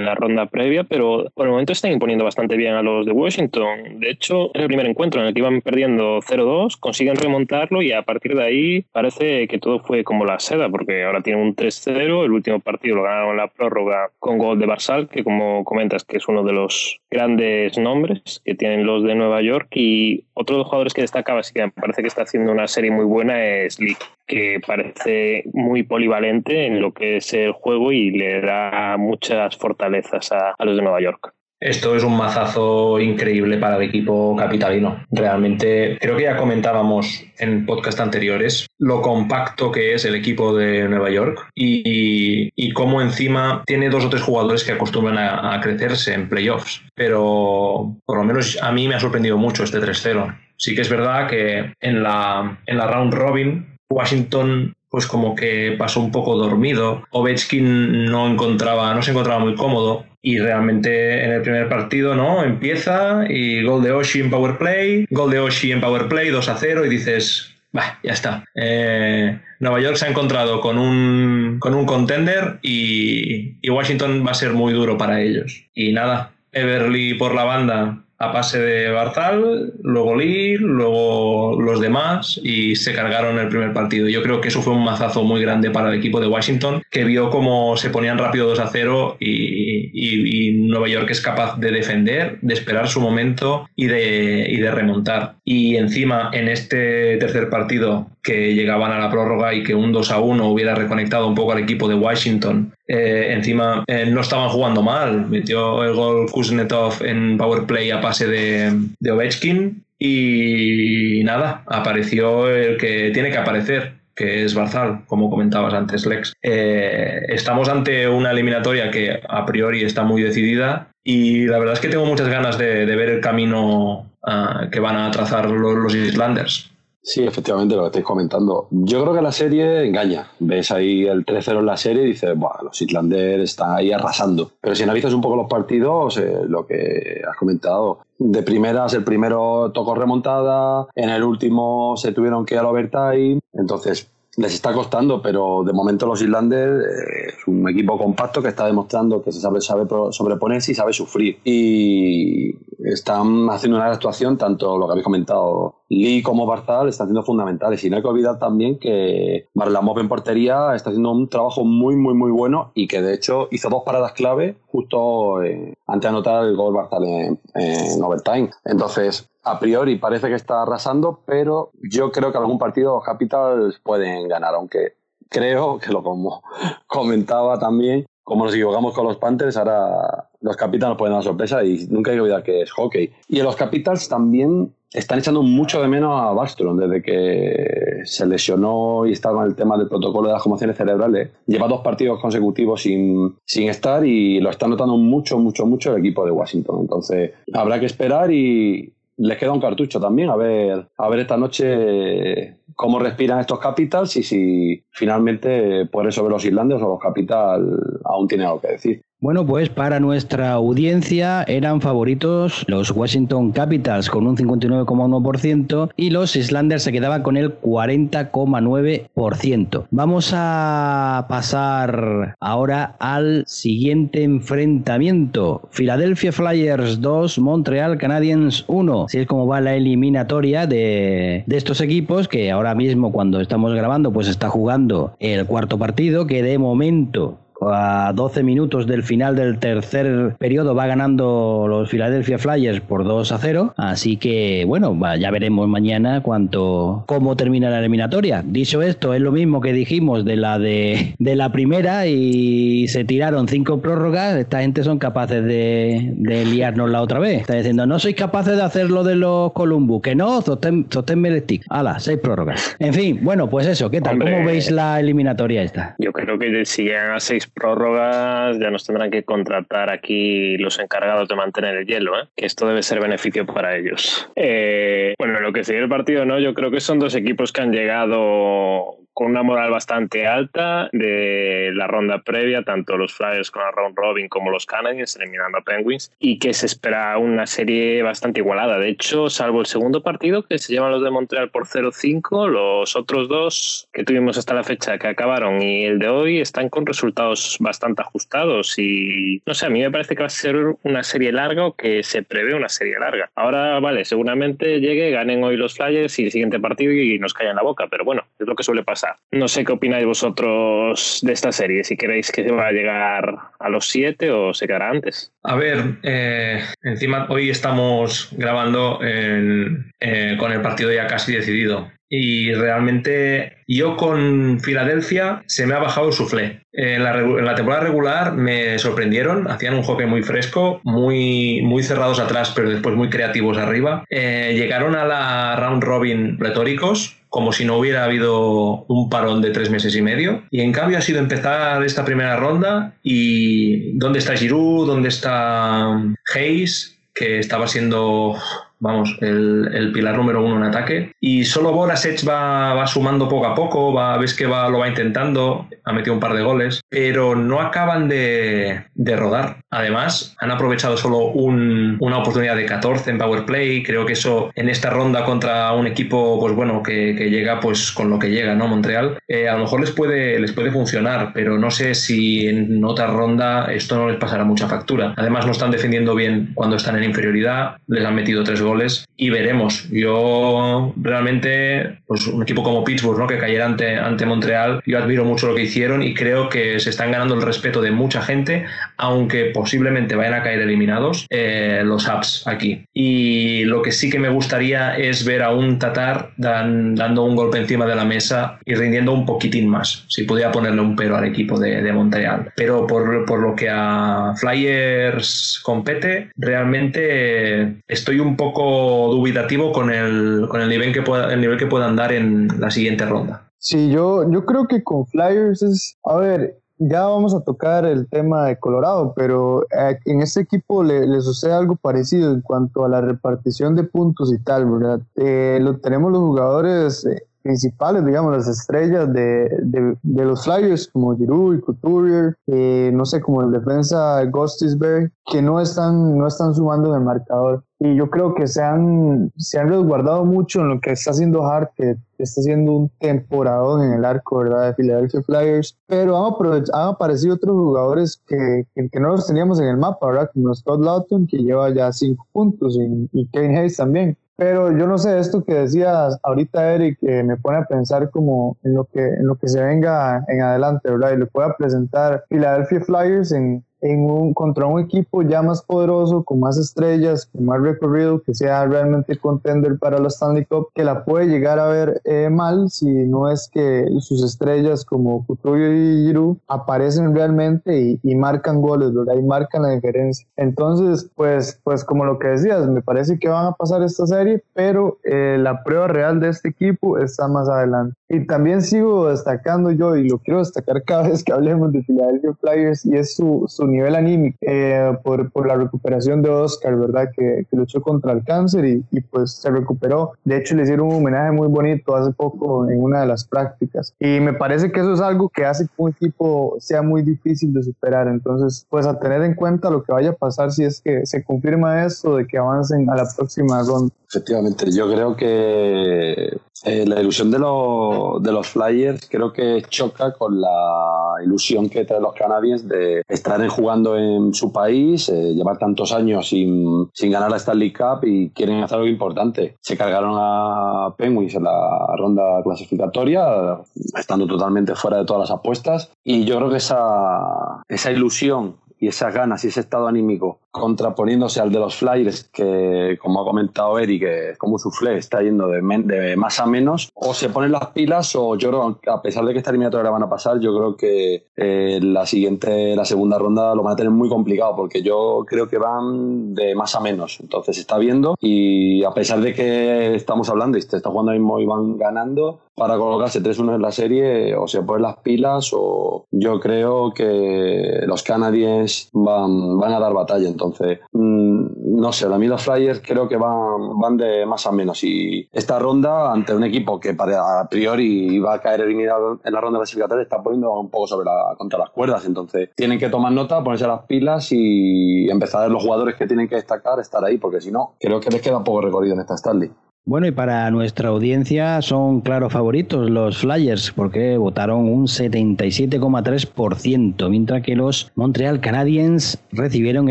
[0.04, 4.00] la ronda previa, pero por el momento están imponiendo bastante bien a los de Washington.
[4.00, 7.92] De hecho, en el primer encuentro en el que iban perdiendo 0-2, consiguen remontarlo y
[7.92, 11.57] a partir de ahí parece que todo fue como la seda, porque ahora tienen un
[11.57, 16.05] 3-0, el último partido lo ganaron la prórroga con gol de Barsal, que como comentas
[16.05, 20.57] que es uno de los grandes nombres que tienen los de Nueva York y otro
[20.57, 23.05] de los jugadores que destacaba, así que me parece que está haciendo una serie muy
[23.05, 28.40] buena es Lee, que parece muy polivalente en lo que es el juego y le
[28.40, 31.35] da muchas fortalezas a los de Nueva York.
[31.64, 35.03] Esto es un mazazo increíble para el equipo capitalino.
[35.11, 40.87] Realmente, creo que ya comentábamos en podcast anteriores lo compacto que es el equipo de
[40.90, 46.29] Nueva York y, cómo encima tiene dos o tres jugadores que acostumbran a, crecerse en
[46.29, 46.83] playoffs.
[46.94, 50.37] Pero por lo menos a mí me ha sorprendido mucho este 3-0.
[50.59, 55.74] Sí que es verdad que en la, en la round robin Washington pues como que
[55.76, 57.02] pasó un poco dormido.
[57.11, 62.44] Ovechkin no encontraba, no se encontraba muy cómodo y realmente en el primer partido no
[62.44, 66.48] empieza y gol de Oshi en power play, gol de Oshi en power play 2
[66.48, 68.44] a 0 y dices, bah, ya está.
[68.54, 74.30] Eh, Nueva York se ha encontrado con un, con un contender y, y Washington va
[74.30, 75.64] a ser muy duro para ellos.
[75.74, 82.40] Y nada, Everly por la banda a pase de Barzal, luego Lee, luego los demás
[82.42, 84.09] y se cargaron el primer partido.
[84.09, 87.05] Yo creo que eso fue un mazazo muy grande para el equipo de Washington, que
[87.05, 92.38] vio cómo se ponían rápido 2 a 0 y, Nueva York es capaz de defender,
[92.40, 95.37] de esperar su momento y de, y de remontar.
[95.44, 100.10] Y encima en este tercer partido que llegaban a la prórroga y que un 2
[100.10, 102.72] a 1 hubiera reconectado un poco al equipo de Washington.
[102.88, 108.00] Eh, encima eh, no estaban jugando mal, metió el gol Kuznetov en power play a
[108.00, 115.04] pase de, de Ovechkin y nada, apareció el que tiene que aparecer, que es Barzal,
[115.06, 116.32] como comentabas antes, Lex.
[116.42, 121.80] Eh, estamos ante una eliminatoria que a priori está muy decidida y la verdad es
[121.80, 126.73] que tengo muchas ganas de, ver el camino ah, que van a trazar los Islanders.
[127.07, 128.67] Sí, efectivamente, lo que estáis comentando.
[128.71, 130.27] Yo creo que la serie engaña.
[130.38, 134.53] Ves ahí el 3-0 en la serie y dices, bueno, los Islanders están ahí arrasando.
[134.59, 139.05] Pero si analizas un poco los partidos, eh, lo que has comentado, de primeras el
[139.05, 143.38] primero tocó remontada, en el último se tuvieron que ir al overtime.
[143.53, 148.49] Entonces, les está costando, pero de momento los Islanders eh, es un equipo compacto que
[148.49, 151.38] está demostrando que se sabe, sabe sobreponerse y sabe sufrir.
[151.44, 157.23] Y están haciendo una actuación, tanto lo que habéis comentado, Lee como Barzal están siendo
[157.23, 157.83] fundamentales.
[157.85, 161.97] Y no hay que olvidar también que Marlamov en portería está haciendo un trabajo muy,
[161.97, 166.09] muy, muy bueno y que de hecho hizo dos paradas clave justo eh, antes de
[166.09, 168.51] anotar el gol Barzal en, en overtime.
[168.64, 173.78] Entonces, a priori parece que está arrasando, pero yo creo que algún partido los Capitals
[173.83, 174.94] pueden ganar, aunque
[175.28, 176.42] creo que lo como
[176.87, 181.87] comentaba también, como nos equivocamos con los Panthers, ahora los Capitals pueden dar sorpresa y
[181.90, 183.11] nunca hay que olvidar que es hockey.
[183.28, 188.26] Y en los Capitals también están echando mucho de menos a Bastron desde que se
[188.26, 191.30] lesionó y estaba en el tema del protocolo de las conmociones cerebrales.
[191.46, 195.98] Lleva dos partidos consecutivos sin, sin estar y lo está notando mucho, mucho, mucho el
[195.98, 196.78] equipo de Washington.
[196.83, 201.37] Entonces habrá que esperar y, les queda un cartucho también a ver, a ver esta
[201.37, 207.79] noche cómo respiran estos capitals y si finalmente puede sobre los irlandeses o los capital
[208.05, 209.03] aún tiene algo que decir.
[209.24, 216.37] Bueno, pues para nuestra audiencia eran favoritos los Washington Capitals con un 59,1% y los
[216.37, 219.87] Islanders se quedaban con el 40,9%.
[219.90, 225.70] Vamos a pasar ahora al siguiente enfrentamiento.
[225.72, 229.04] Philadelphia Flyers 2, Montreal Canadiens 1.
[229.06, 233.72] Así es como va la eliminatoria de, de estos equipos que ahora mismo cuando estamos
[233.72, 239.37] grabando pues está jugando el cuarto partido que de momento a 12 minutos del final
[239.37, 243.75] del tercer periodo va ganando los Philadelphia Flyers por 2 a 0.
[243.77, 248.43] Así que, bueno, ya veremos mañana cuánto, cómo termina la eliminatoria.
[248.45, 253.05] Dicho esto, es lo mismo que dijimos de la de, de la primera y se
[253.05, 254.37] tiraron cinco prórrogas.
[254.37, 257.43] Esta gente son capaces de, de liarnos la otra vez.
[257.43, 260.03] Está diciendo, no sois capaces de hacer lo de los Columbus.
[260.03, 261.64] Que no, sostén, sostén el stick.
[261.71, 262.77] Hala, seis prórrogas.
[262.79, 264.19] En fin, bueno, pues eso, ¿qué tal?
[264.19, 265.95] ¿Cómo veis la eliminatoria esta?
[265.99, 270.78] Yo creo que si llegan a seis prórrogas ya nos tendrán que contratar aquí los
[270.78, 272.28] encargados de mantener el hielo, ¿eh?
[272.37, 274.28] que esto debe ser beneficio para ellos.
[274.37, 276.38] Eh, bueno, lo que sigue el partido, ¿no?
[276.38, 281.70] Yo creo que son dos equipos que han llegado con una moral bastante alta de
[281.74, 285.62] la ronda previa, tanto los Flyers con la round robin como los Canadiens eliminando a
[285.62, 288.79] Penguins, y que se espera una serie bastante igualada.
[288.79, 292.96] De hecho, salvo el segundo partido que se llevan los de Montreal por 0-5, los
[292.96, 296.85] otros dos que tuvimos hasta la fecha que acabaron y el de hoy están con
[296.85, 301.03] resultados bastante ajustados y no sé, a mí me parece que va a ser una
[301.03, 303.31] serie larga o que se prevé una serie larga.
[303.35, 307.57] Ahora, vale, seguramente llegue, ganen hoy los Flyers y el siguiente partido y nos callan
[307.57, 309.04] la boca, pero bueno, es lo que suele pasar.
[309.33, 313.69] No sé qué opináis vosotros de esta serie, si queréis que va a llegar a
[313.69, 315.33] los siete o se quedará antes.
[315.43, 321.90] A ver, eh, encima hoy estamos grabando eh, con el partido ya casi decidido.
[322.17, 326.61] Y realmente yo con Filadelfia se me ha bajado el suflé.
[326.73, 332.53] En la, temporada regular me sorprendieron, hacían un hockey muy fresco, muy, muy cerrados atrás,
[332.55, 334.05] pero después muy creativos arriba.
[334.11, 339.51] Eh, llegaron a la round robin retóricos, como si no hubiera habido un parón de
[339.51, 340.44] tres meses y medio.
[340.53, 344.87] Y en cambio ha sido empezar esta primera ronda y ¿dónde está Giroud?
[344.87, 346.01] ¿Dónde está
[346.33, 346.97] Hayes?
[347.12, 348.37] Que estaba siendo
[348.79, 351.12] vamos, el, pilar número uno en ataque.
[351.20, 354.88] Y solo Borasech va, va sumando poco a poco, va, ves que va, lo va
[354.88, 359.59] intentando, ha metido un par de goles, pero no acaban de, de rodar.
[359.70, 363.83] Además, han aprovechado solo una oportunidad de 14 en Power Play.
[363.83, 367.92] Creo que eso en esta ronda contra un equipo, pues bueno, que, que llega pues
[367.92, 368.68] con lo que llega, ¿no?
[368.68, 372.85] Montreal, eh, a lo mejor les puede, les puede funcionar, pero no sé si en
[372.85, 375.14] otra ronda esto no les pasará mucha factura.
[375.16, 379.31] Además, no están defendiendo bien cuando están en inferioridad, les han metido tres goles y
[379.31, 379.88] veremos.
[379.90, 383.27] Yo realmente, pues un equipo como Pittsburgh, ¿no?
[383.27, 386.90] que cayera ante, ante Montreal, yo admiro mucho lo que hicieron y creo que se
[386.90, 388.64] están ganando el respeto de mucha gente,
[388.96, 392.84] aunque posiblemente vayan a caer eliminados eh, los apps aquí.
[392.92, 397.58] Y lo que sí que me gustaría es ver a un Tatar dando un golpe
[397.58, 401.24] encima de la mesa y rindiendo un poquitín más, si pudiera ponerle un pero al
[401.24, 402.52] equipo de, de Montreal.
[402.56, 410.46] Pero por, por lo que a Flyers compete, realmente estoy un poco dubitativo con el,
[410.48, 413.43] con el, nivel, que pueda, el nivel que puedan dar en la siguiente ronda.
[413.64, 418.07] Sí, yo, yo creo que con Flyers es, a ver, ya vamos a tocar el
[418.11, 422.85] tema de Colorado, pero eh, en este equipo le, le, sucede algo parecido en cuanto
[422.85, 425.00] a la repartición de puntos y tal, ¿verdad?
[425.16, 431.14] Eh, lo, tenemos los jugadores eh, principales, digamos, las estrellas de, de, los Flyers, como
[431.14, 436.55] Giroud y Couturier, eh, no sé, como el defensa Ghostisberg, que no están, no están
[436.55, 437.62] sumando en marcador.
[437.85, 441.44] Y yo creo que se han, se han resguardado mucho en lo que está haciendo
[441.44, 444.68] Hart, que está haciendo un temporadón en el arco, ¿verdad?
[444.68, 445.77] De Philadelphia Flyers.
[445.87, 446.33] Pero han,
[446.73, 450.31] han aparecido otros jugadores que, que, no los teníamos en el mapa, ¿verdad?
[450.33, 454.16] Como Scott Lawton, que lleva ya cinco puntos, y, y Kane Hayes también.
[454.37, 458.57] Pero yo no sé, esto que decías ahorita, Eric, que me pone a pensar como
[458.64, 461.12] en lo que, en lo que se venga en adelante, ¿verdad?
[461.12, 466.25] Y le pueda presentar Philadelphia Flyers en, en un, contra un equipo ya más poderoso,
[466.25, 470.85] con más estrellas, con más recorrido, que sea realmente contender para la Stanley Cup, que
[470.85, 475.73] la puede llegar a ver eh, mal si no es que sus estrellas como Couturier
[475.75, 479.16] y Giroud aparecen realmente y, marcan goles, ¿verdad?
[479.16, 480.27] Y marcan la diferencia.
[480.37, 484.42] Entonces, pues, pues como lo que decías, me parece que van a pasar esta serie,
[484.55, 487.94] pero eh, la prueba real de este equipo está más adelante.
[488.09, 492.33] Y también sigo destacando yo, y lo quiero destacar cada vez que hablemos de Philadelphia
[492.40, 497.10] Flyers, y es su, su nivel anímico eh, por, por, la recuperación de Oscar, ¿verdad?
[497.14, 500.12] Que, que luchó contra el cáncer y, y, pues se recuperó.
[500.24, 503.94] De hecho, le hicieron un homenaje muy bonito hace poco en una de las prácticas.
[503.98, 507.52] Y me parece que eso es algo que hace que un equipo sea muy difícil
[507.52, 508.08] de superar.
[508.08, 511.22] Entonces, pues a tener en cuenta lo que vaya a pasar si es que se
[511.24, 513.92] confirma esto de que avancen a la próxima ronda.
[514.08, 520.12] Efectivamente, yo creo que eh, la ilusión de los, de los Flyers creo que choca
[520.12, 525.59] con la ilusión que traen los Canadiens de estar jugando en su país, eh, llevar
[525.59, 529.57] tantos años sin, sin, ganar la Stanley Cup y quieren hacer algo importante.
[529.61, 533.59] Se cargaron a Penguins en la ronda clasificatoria,
[533.97, 535.90] estando totalmente fuera de todas las apuestas.
[536.05, 541.40] Y yo creo que esa, esa ilusión y esas ganas y ese estado anímico contraponiéndose
[541.40, 545.49] al de los Flyers, que como ha comentado Eric, que como su soufflé está yendo
[545.49, 549.25] de, de, más a menos, o se ponen las pilas o yo creo, a pesar
[549.25, 552.85] de que esta eliminatoria la van a pasar, yo creo que eh, la siguiente, la
[552.85, 556.77] segunda ronda lo van a tener muy complicado, porque yo creo que van de más
[556.77, 560.77] a menos, entonces se está viendo y a pesar de que estamos hablando y se
[560.77, 564.83] está jugando mismo y van ganando, para colocarse 3-1 en la serie o se ponen
[564.83, 570.29] las pilas o yo creo que los canadiens van, van a dar batalla.
[570.29, 574.47] entonces Entonces, mm, no sé, a mí los Flyers creo que van, van de más
[574.47, 574.83] a menos.
[574.85, 579.40] Y esta ronda, ante un equipo que a priori iba a caer eliminado en la
[579.40, 582.05] ronda clasificatoria, está poniendo un poco sobre la, contra las cuerdas.
[582.05, 586.07] Entonces, tienen que tomar nota, ponerse las pilas y empezar a ver los jugadores que
[586.07, 589.01] tienen que destacar, estar ahí, porque si no, creo que les queda poco recorrido en
[589.01, 589.51] esta Stanley.
[589.87, 597.42] Bueno, y para nuestra audiencia son claros favoritos los Flyers, porque votaron un 77,3%, mientras
[597.42, 599.90] que los Montreal Canadiens recibieron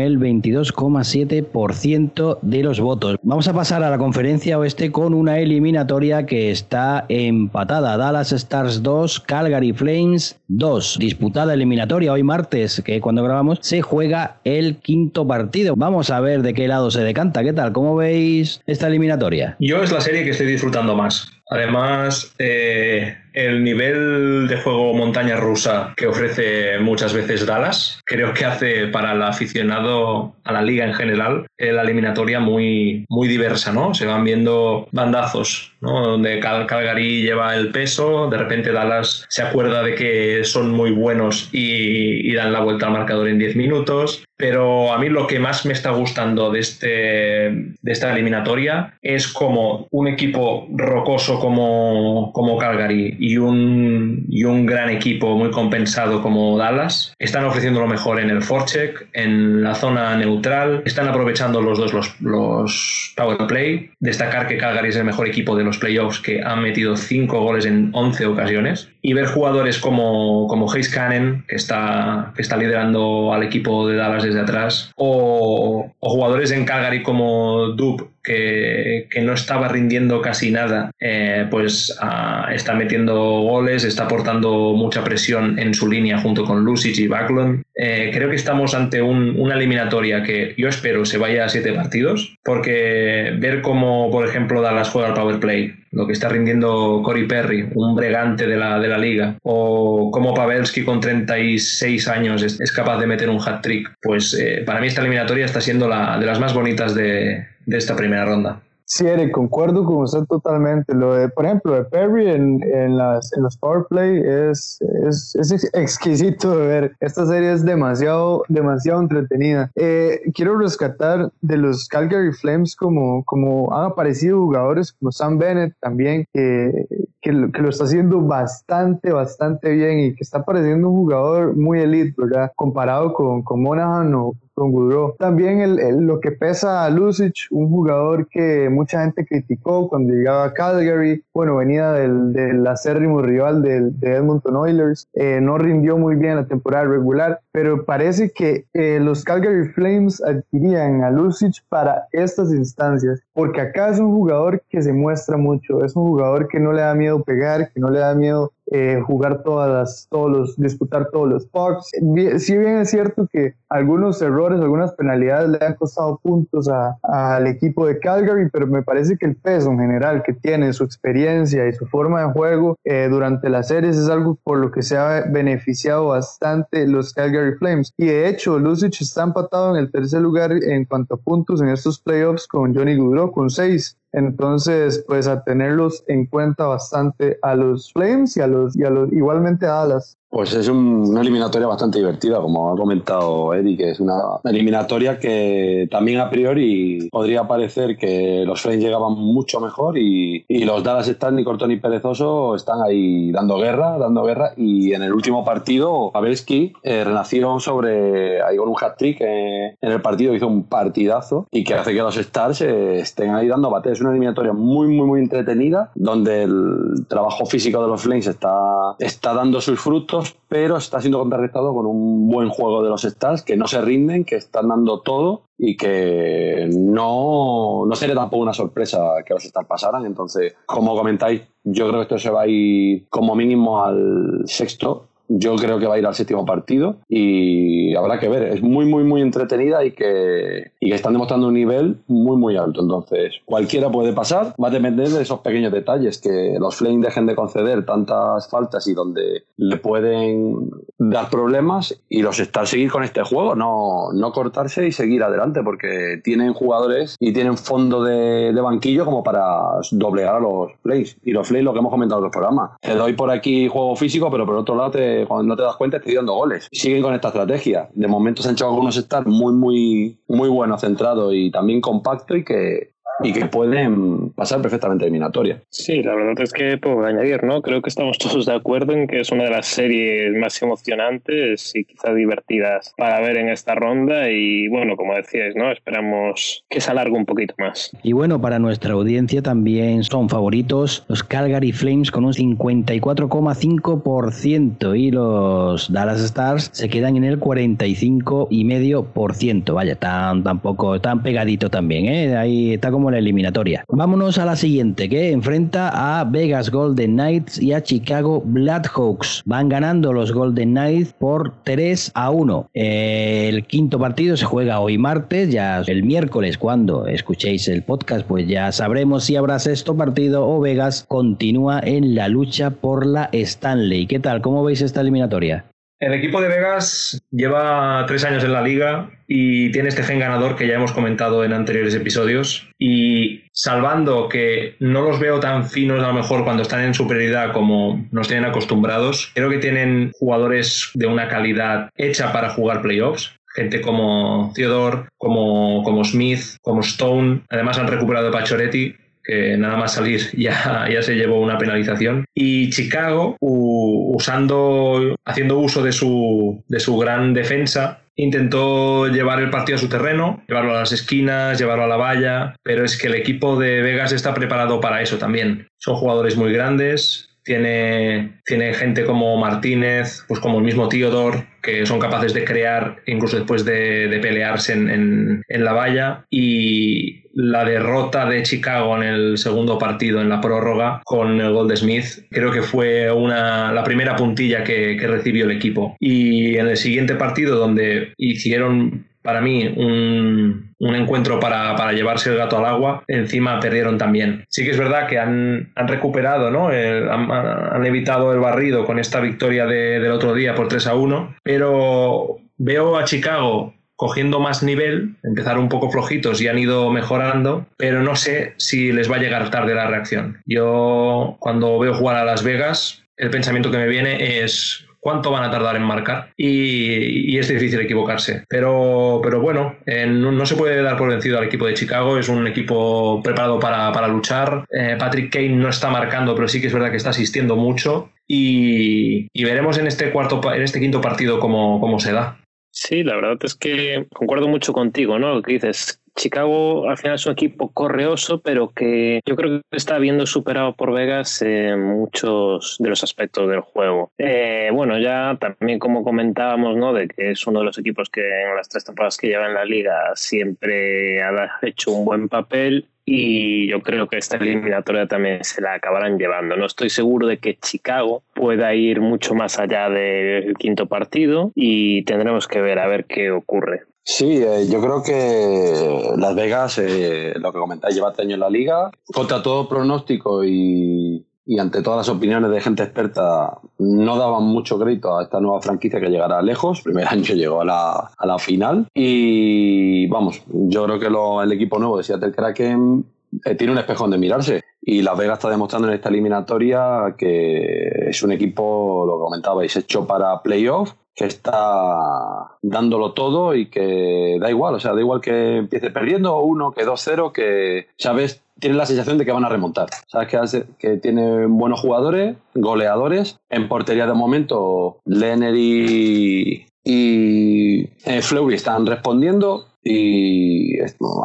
[0.00, 3.18] el 22,7% de los votos.
[3.22, 7.96] Vamos a pasar a la conferencia oeste con una eliminatoria que está empatada.
[7.96, 10.96] Dallas Stars 2, Calgary Flames 2.
[10.98, 15.74] Disputada eliminatoria hoy martes, que cuando grabamos se juega el quinto partido.
[15.76, 17.44] Vamos a ver de qué lado se decanta.
[17.44, 17.72] ¿Qué tal?
[17.72, 19.56] ¿Cómo veis esta eliminatoria?
[19.84, 21.30] Es la serie que estoy disfrutando más.
[21.50, 28.44] Además, eh, el nivel de juego montaña rusa que ofrece muchas veces Dallas, creo que
[28.44, 33.72] hace para el aficionado a la liga en general eh, la eliminatoria muy, muy diversa,
[33.72, 33.92] ¿no?
[33.92, 36.06] Se van viendo bandazos, ¿no?
[36.06, 41.48] Donde Calgary lleva el peso, de repente Dallas se acuerda de que son muy buenos
[41.52, 44.24] y, y dan la vuelta al marcador en 10 minutos.
[44.36, 49.28] Pero a mí lo que más me está gustando de, este, de esta eliminatoria es
[49.28, 56.20] como un equipo rocoso como, como Calgary y un, y un gran equipo muy compensado
[56.20, 61.62] como Dallas están ofreciendo lo mejor en el forecheck, en la zona neutral, están aprovechando
[61.62, 63.90] los dos los, los power play.
[63.98, 67.64] Destacar que Calgary es el mejor equipo de los playoffs que han metido 5 goles
[67.64, 68.90] en 11 ocasiones.
[69.00, 73.96] Y ver jugadores como, como Hayes Cannon, que está, que está liderando al equipo de
[73.96, 80.22] Dallas desde atrás, o, o jugadores en Calgary como Dub, que, que, no estaba rindiendo
[80.22, 86.18] casi nada, eh, pues uh, está metiendo goles, está aportando mucha presión en su línea
[86.18, 87.62] junto con Lucic y Backlund.
[87.74, 91.72] Eh, creo que estamos ante un, una eliminatoria que yo espero se vaya a siete
[91.72, 97.02] partidos, porque ver cómo, por ejemplo, Dallas juega al power play, lo que está rindiendo
[97.04, 102.42] Cory Perry, un bregante de la, de la liga, o cómo Pavelski con 36 años
[102.42, 106.18] es, capaz de meter un hat-trick, pues eh, para mí esta eliminatoria está siendo la,
[106.18, 108.63] de las más bonitas de esta primera ronda.
[108.86, 110.94] Sí, Eric, concuerdo con usted totalmente.
[110.94, 114.78] Lo de, por ejemplo, de Perry en, en, las, en los Power Play es,
[115.08, 116.96] es, es, exquisito de ver.
[117.00, 119.70] Esta serie es demasiado, demasiado entretenida.
[119.74, 125.74] Eh, quiero rescatar de los Calgary Flames como, como han aparecido jugadores como Sam Bennett
[125.80, 126.86] también, que,
[127.22, 131.56] que, lo, que lo está haciendo bastante, bastante bien y que está pareciendo un jugador
[131.56, 132.52] muy elite, ¿verdad?
[132.54, 134.74] Comparado con, con Monahan o con.
[135.18, 140.12] También el, el, lo que pesa a Lucic, un jugador que mucha gente criticó cuando
[140.12, 145.58] llegaba a Calgary, bueno, venía del, del acérrimo rival del, de Edmonton Oilers, eh, no
[145.58, 151.10] rindió muy bien la temporada regular, pero parece que eh, los Calgary Flames adquirían a
[151.10, 156.04] Lucic para estas instancias, porque acá es un jugador que se muestra mucho, es un
[156.04, 159.70] jugador que no le da miedo pegar, que no le da miedo eh, jugar todas
[159.70, 161.90] las, todos los, disputar todos los pucks.
[162.38, 166.70] Si bien es cierto que algunos errores, algunas penalidades le han costado puntos
[167.02, 170.84] al equipo de Calgary, pero me parece que el peso en general que tiene, su
[170.84, 174.82] experiencia y su forma de juego eh, durante las series es algo por lo que
[174.82, 177.92] se ha beneficiado bastante los Calgary Flames.
[177.98, 181.68] Y de hecho, Lucic está empatado en el tercer lugar en cuanto a puntos en
[181.68, 183.96] estos playoffs con Johnny Goodrow 1,6.
[184.12, 188.90] Entonces, pues a tenerlos en cuenta bastante a los Flames y a los, y a
[188.90, 190.16] los igualmente a Dallas.
[190.34, 195.86] Pues es una eliminatoria bastante divertida, como ha comentado Eddie, que es una eliminatoria que
[195.88, 201.36] también a priori podría parecer que los Flames llegaban mucho mejor y, los Dallas están
[201.36, 206.10] ni corto ni perezoso están ahí dando guerra, dando guerra y en el último partido
[206.10, 211.46] Pavelski eh, renació sobre ahí con un hat-trick eh, en el partido, hizo un partidazo
[211.52, 213.92] y que hace que los Stars eh, estén ahí dando bate.
[213.92, 218.83] Es una eliminatoria muy, muy, muy entretenida donde el trabajo físico de los Flames está,
[218.98, 223.42] está dando sus frutos pero está siendo contrarrestado con un buen juego de los Stars
[223.42, 228.54] que no se rinden, que están dando todo y que no, no sería tampoco una
[228.54, 230.06] sorpresa que los Stars pasaran.
[230.06, 235.08] Entonces, como comentáis, yo creo que esto se va a ir como mínimo al sexto
[235.28, 238.44] yo creo que va a ir al séptimo partido y habrá que ver.
[238.44, 242.56] Es muy, muy, muy entretenida y que, y que están demostrando un nivel muy, muy
[242.56, 242.82] alto.
[242.82, 244.54] Entonces, cualquiera puede pasar.
[244.62, 248.86] Va a depender de esos pequeños detalles que los Flames dejen de conceder tantas faltas
[248.86, 254.32] y donde le pueden dar problemas y los estar seguir con este juego, no, no
[254.32, 259.42] cortarse y seguir adelante porque tienen jugadores y tienen fondo de, banquillo como para
[259.90, 261.18] doblegar a los Flames.
[261.22, 263.94] Y los Flames, lo que hemos comentado en los programas, te doy por aquí juego
[263.94, 266.68] físico, pero por otro lado te cuando no te das cuenta, estoy dando goles.
[266.72, 267.88] Siguen con esta estrategia.
[267.94, 272.36] De momento se han hecho algunos estar muy, muy, muy buenos, centrados y también compacto
[272.36, 275.62] y que y que pueden pasar perfectamente eliminatoria.
[275.70, 277.62] Sí, la verdad es que puedo añadir, ¿no?
[277.62, 281.72] Creo que estamos todos de acuerdo en que es una de las series más emocionantes
[281.74, 285.70] y quizá divertidas para ver en esta ronda y bueno, como decíais, ¿no?
[285.70, 287.92] Esperamos que se alargue un poquito más.
[288.02, 295.10] Y bueno, para nuestra audiencia también son favoritos los Calgary Flames con un 54,5% y
[295.10, 299.74] los Dallas Stars se quedan en el 45,5%.
[299.74, 302.36] Vaya, tan tampoco tan pegadito también, ¿eh?
[302.36, 303.84] Ahí está como la eliminatoria.
[303.88, 309.42] Vámonos a la siguiente, que enfrenta a Vegas Golden Knights y a Chicago Blackhawks.
[309.44, 312.70] Van ganando los Golden Knights por 3 a 1.
[312.74, 318.46] El quinto partido se juega hoy martes, ya el miércoles cuando escuchéis el podcast, pues
[318.46, 324.06] ya sabremos si habrá sexto partido o Vegas continúa en la lucha por la Stanley.
[324.06, 324.40] ¿Qué tal?
[324.40, 325.64] ¿Cómo veis esta eliminatoria?
[326.04, 330.54] El equipo de Vegas lleva tres años en la liga y tiene este gen ganador
[330.54, 332.68] que ya hemos comentado en anteriores episodios.
[332.78, 337.54] Y salvando que no los veo tan finos a lo mejor cuando están en superioridad
[337.54, 343.32] como nos tienen acostumbrados, creo que tienen jugadores de una calidad hecha para jugar playoffs
[343.54, 347.42] gente como Theodore, como, como Smith, como Stone.
[347.48, 352.24] Además han recuperado a Pachoretti, que nada más salir ya, ya se llevó una penalización.
[352.34, 359.76] Y Chicago, usando, haciendo uso de su, de su gran defensa, intentó llevar el partido
[359.76, 363.14] a su terreno, llevarlo a las esquinas, llevarlo a la valla, pero es que el
[363.14, 365.68] equipo de Vegas está preparado para eso también.
[365.78, 371.86] Son jugadores muy grandes, tiene, tiene gente como Martínez, pues como el mismo Theodore, que
[371.86, 376.24] son capaces de crear incluso después de, pelearse en, la valla.
[376.30, 381.68] Y la derrota de Chicago en el segundo partido, en la prórroga, con el gol
[381.68, 385.96] de Smith, creo que fue una, la primera puntilla que, que recibió el equipo.
[386.00, 392.58] Y en el siguiente partido, donde hicieron para mí un, encuentro para, llevarse el gato
[392.58, 394.44] al agua, encima perdieron también.
[394.48, 396.68] Sí que es verdad que han, recuperado, ¿no?
[396.68, 402.38] han, evitado el barrido con esta victoria del otro día por 3 a 1, pero
[402.58, 408.02] veo a Chicago cogiendo más nivel, empezaron un poco flojitos y han ido mejorando, pero
[408.02, 410.42] no sé si les va a llegar tarde la reacción.
[410.44, 415.44] Yo cuando veo jugar a Las Vegas, el pensamiento que me viene es cuánto van
[415.44, 418.44] a tardar en marcar y, es difícil equivocarse.
[418.48, 422.30] Pero, pero bueno, eh, no, se puede dar por vencido al equipo de Chicago, es
[422.30, 424.64] un equipo preparado para, luchar.
[424.70, 428.10] Eh, Patrick Kane no está marcando, pero sí que es verdad que está asistiendo mucho
[428.26, 432.40] y, veremos en este, cuarto, en este quinto partido cómo, cómo se da.
[432.70, 435.34] Sí, la verdad es que concuerdo mucho contigo, ¿no?
[435.34, 439.76] Lo que dices, Chicago al final es un equipo correoso, pero que yo creo que
[439.76, 444.10] está viendo superado por Vegas en muchos de los aspectos del juego.
[444.18, 446.92] Eh, bueno, ya también como comentábamos, ¿no?
[446.92, 449.54] De que es uno de los equipos que en las tres temporadas que lleva en
[449.54, 455.44] la liga siempre ha hecho un buen papel y yo creo que esta eliminatoria también
[455.44, 456.56] se la acabarán llevando.
[456.56, 462.02] No estoy seguro de que Chicago pueda ir mucho más allá del quinto partido y
[462.04, 463.82] tendremos que ver a ver qué ocurre.
[464.04, 468.40] Sí, eh, yo creo que Las Vegas, eh, lo que comentáis, lleva este año en
[468.40, 468.90] la liga.
[469.12, 471.26] Contra todo pronóstico y,
[471.58, 476.00] ante todas las opiniones de gente experta, no daban mucho crédito a esta nueva franquicia
[476.00, 476.82] que llegará lejos.
[476.82, 478.88] Primer año llegó a la, a la final.
[478.92, 481.06] Y vamos, yo creo que
[481.44, 483.06] el equipo nuevo de Seattle Kraken
[483.42, 484.62] eh, tiene un espejo donde mirarse.
[484.82, 489.74] Y Las Vegas está demostrando en esta eliminatoria que es un equipo, lo que comentabais,
[489.76, 495.20] hecho para playoff que está dándolo todo y que da igual, o sea, da igual
[495.20, 498.42] que empiece perdiendo uno, que 2-0, que, ¿sabes?
[498.58, 499.88] Tiene la sensación de que van a remontar.
[500.06, 503.38] Sabes que, hace, que tiene buenos jugadores, goleadores.
[503.48, 509.66] En portería de momento, Lenner y, y eh, Fleury están respondiendo.
[509.86, 510.78] Y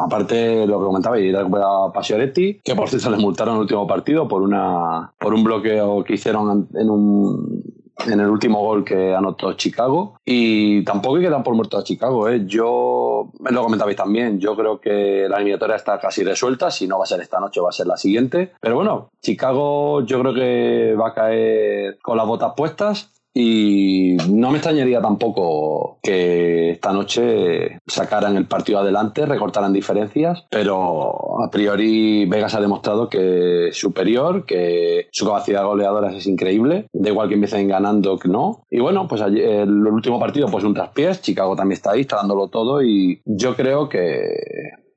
[0.04, 4.28] aparte lo que comentaba, y a Pasioretti, que por cierto les multaron el último partido
[4.28, 9.52] por una por un bloqueo que hicieron en un en el último gol que anotó
[9.54, 10.16] Chicago.
[10.24, 12.28] Y tampoco hay que dar por muerto a Chicago.
[12.28, 12.42] ¿eh?
[12.46, 16.70] Yo, lo comentabais también, yo creo que la eliminatoria está casi resuelta.
[16.70, 18.52] Si no va a ser esta noche, va a ser la siguiente.
[18.60, 23.10] Pero bueno, Chicago yo creo que va a caer con las botas puestas.
[23.32, 31.42] Y no me extrañaría tampoco que esta noche sacaran el partido adelante, recortaran diferencias, pero
[31.42, 37.10] a priori Vegas ha demostrado que es superior, que su capacidad goleadora es increíble, da
[37.10, 38.64] igual que empiecen ganando que no.
[38.68, 42.48] Y bueno, pues el último partido pues un traspiés, Chicago también está ahí, está dándolo
[42.48, 44.20] todo y yo creo que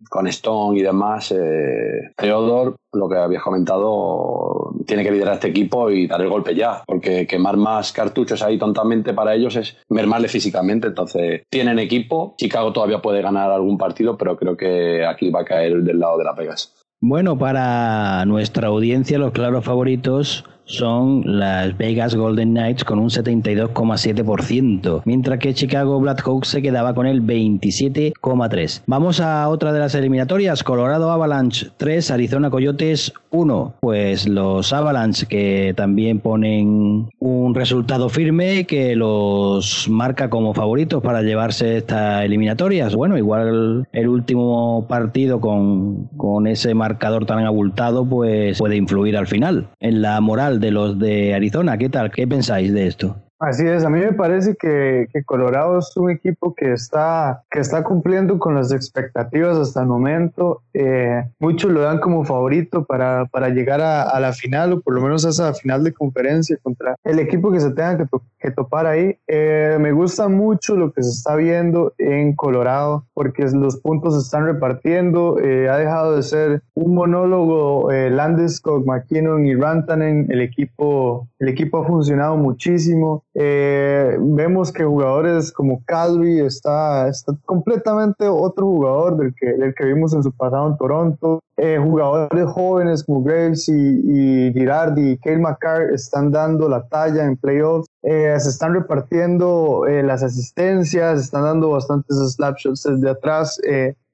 [0.09, 5.89] con Stone y demás, eh, Theodore, lo que habías comentado, tiene que liderar este equipo
[5.89, 10.27] y dar el golpe ya, porque quemar más cartuchos ahí tontamente para ellos es mermarle
[10.27, 10.87] físicamente.
[10.87, 12.35] Entonces, tienen equipo.
[12.37, 16.17] Chicago todavía puede ganar algún partido, pero creo que aquí va a caer del lado
[16.17, 16.73] de la Vegas.
[17.01, 25.01] Bueno, para nuestra audiencia, los claros favoritos son las Vegas Golden Knights con un 72,7%,
[25.05, 28.81] mientras que Chicago Blackhawks se quedaba con el 27,3%.
[28.85, 33.75] Vamos a otra de las eliminatorias, Colorado Avalanche 3, Arizona Coyotes 1.
[33.81, 41.21] Pues los Avalanche que también ponen un resultado firme que los marca como favoritos para
[41.21, 42.95] llevarse estas eliminatorias.
[42.95, 49.27] Bueno, igual el último partido con, con ese marcador tan abultado pues puede influir al
[49.27, 51.77] final en la moral de los de Arizona.
[51.77, 52.11] ¿Qué tal?
[52.11, 53.22] ¿Qué pensáis de esto?
[53.45, 57.83] Así es, a mí me parece que, Colorado es un equipo que está, que está
[57.83, 60.61] cumpliendo con las expectativas hasta el momento.
[60.73, 65.01] Eh, muchos lo dan como favorito para, para llegar a, la final o por lo
[65.01, 68.05] menos a esa final de conferencia contra el equipo que se tenga que,
[68.39, 69.17] que topar ahí.
[69.27, 74.21] Eh, me gusta mucho lo que se está viendo en Colorado porque los puntos se
[74.21, 75.37] están repartiendo.
[75.39, 80.27] Eh, ha dejado de ser un monólogo Landeskog, McKinnon y Rantanen.
[80.29, 83.25] El equipo, el equipo ha funcionado muchísimo.
[83.35, 89.85] Eh, vemos que jugadores como Calvi está, está, completamente otro jugador del que, del que
[89.85, 91.39] vimos en su pasado en Toronto.
[91.57, 97.25] Eh, jugadores jóvenes como Graves y, y Girardi y Kale McCarr están dando la talla
[97.25, 97.87] en playoffs.
[98.03, 103.59] Eh, se están repartiendo las asistencias, están dando bastantes slapshots desde atrás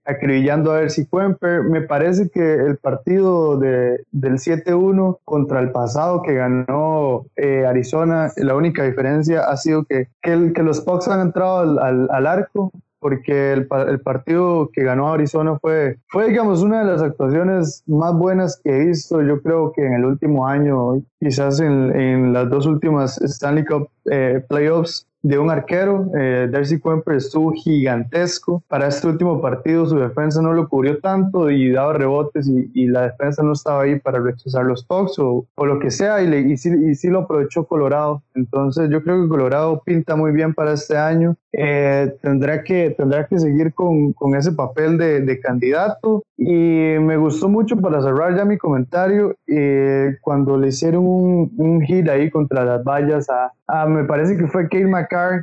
[0.10, 1.64] acribillando a ver si Quemper.
[1.64, 8.32] Me parece que el partido de, del 7-1 contra el pasado que ganó eh, Arizona,
[8.38, 12.72] la única diferencia ha sido que, que, que los Pucks han entrado al, al, arco
[13.00, 18.14] porque el, el, partido que ganó Arizona fue, fue, digamos, una de las actuaciones más
[18.14, 22.50] buenas que he visto, yo creo que en el último año, quizás en, en las
[22.50, 26.10] dos últimas Stanley Cup eh, playoffs, de un arquero.
[26.18, 28.64] Eh, Darcy Quemper estuvo gigantesco.
[28.68, 33.04] Para este último partido su defensa no lo cubrió tanto y daba rebotes y, la
[33.04, 36.40] defensa no estaba ahí para rechazar los toques o, o, lo que sea y, le,
[36.40, 38.24] y, sí, y, sí, lo aprovechó Colorado.
[38.40, 41.36] Entonces yo creo que Colorado pinta muy bien para este año.
[41.52, 47.18] Eh, tendrá, que, tendrá que seguir con, con ese papel de, de, candidato y me
[47.18, 52.30] gustó mucho para cerrar ya mi comentario eh, cuando le hicieron un, un hit ahí
[52.30, 54.90] contra las vallas a, a me parece que fue Kate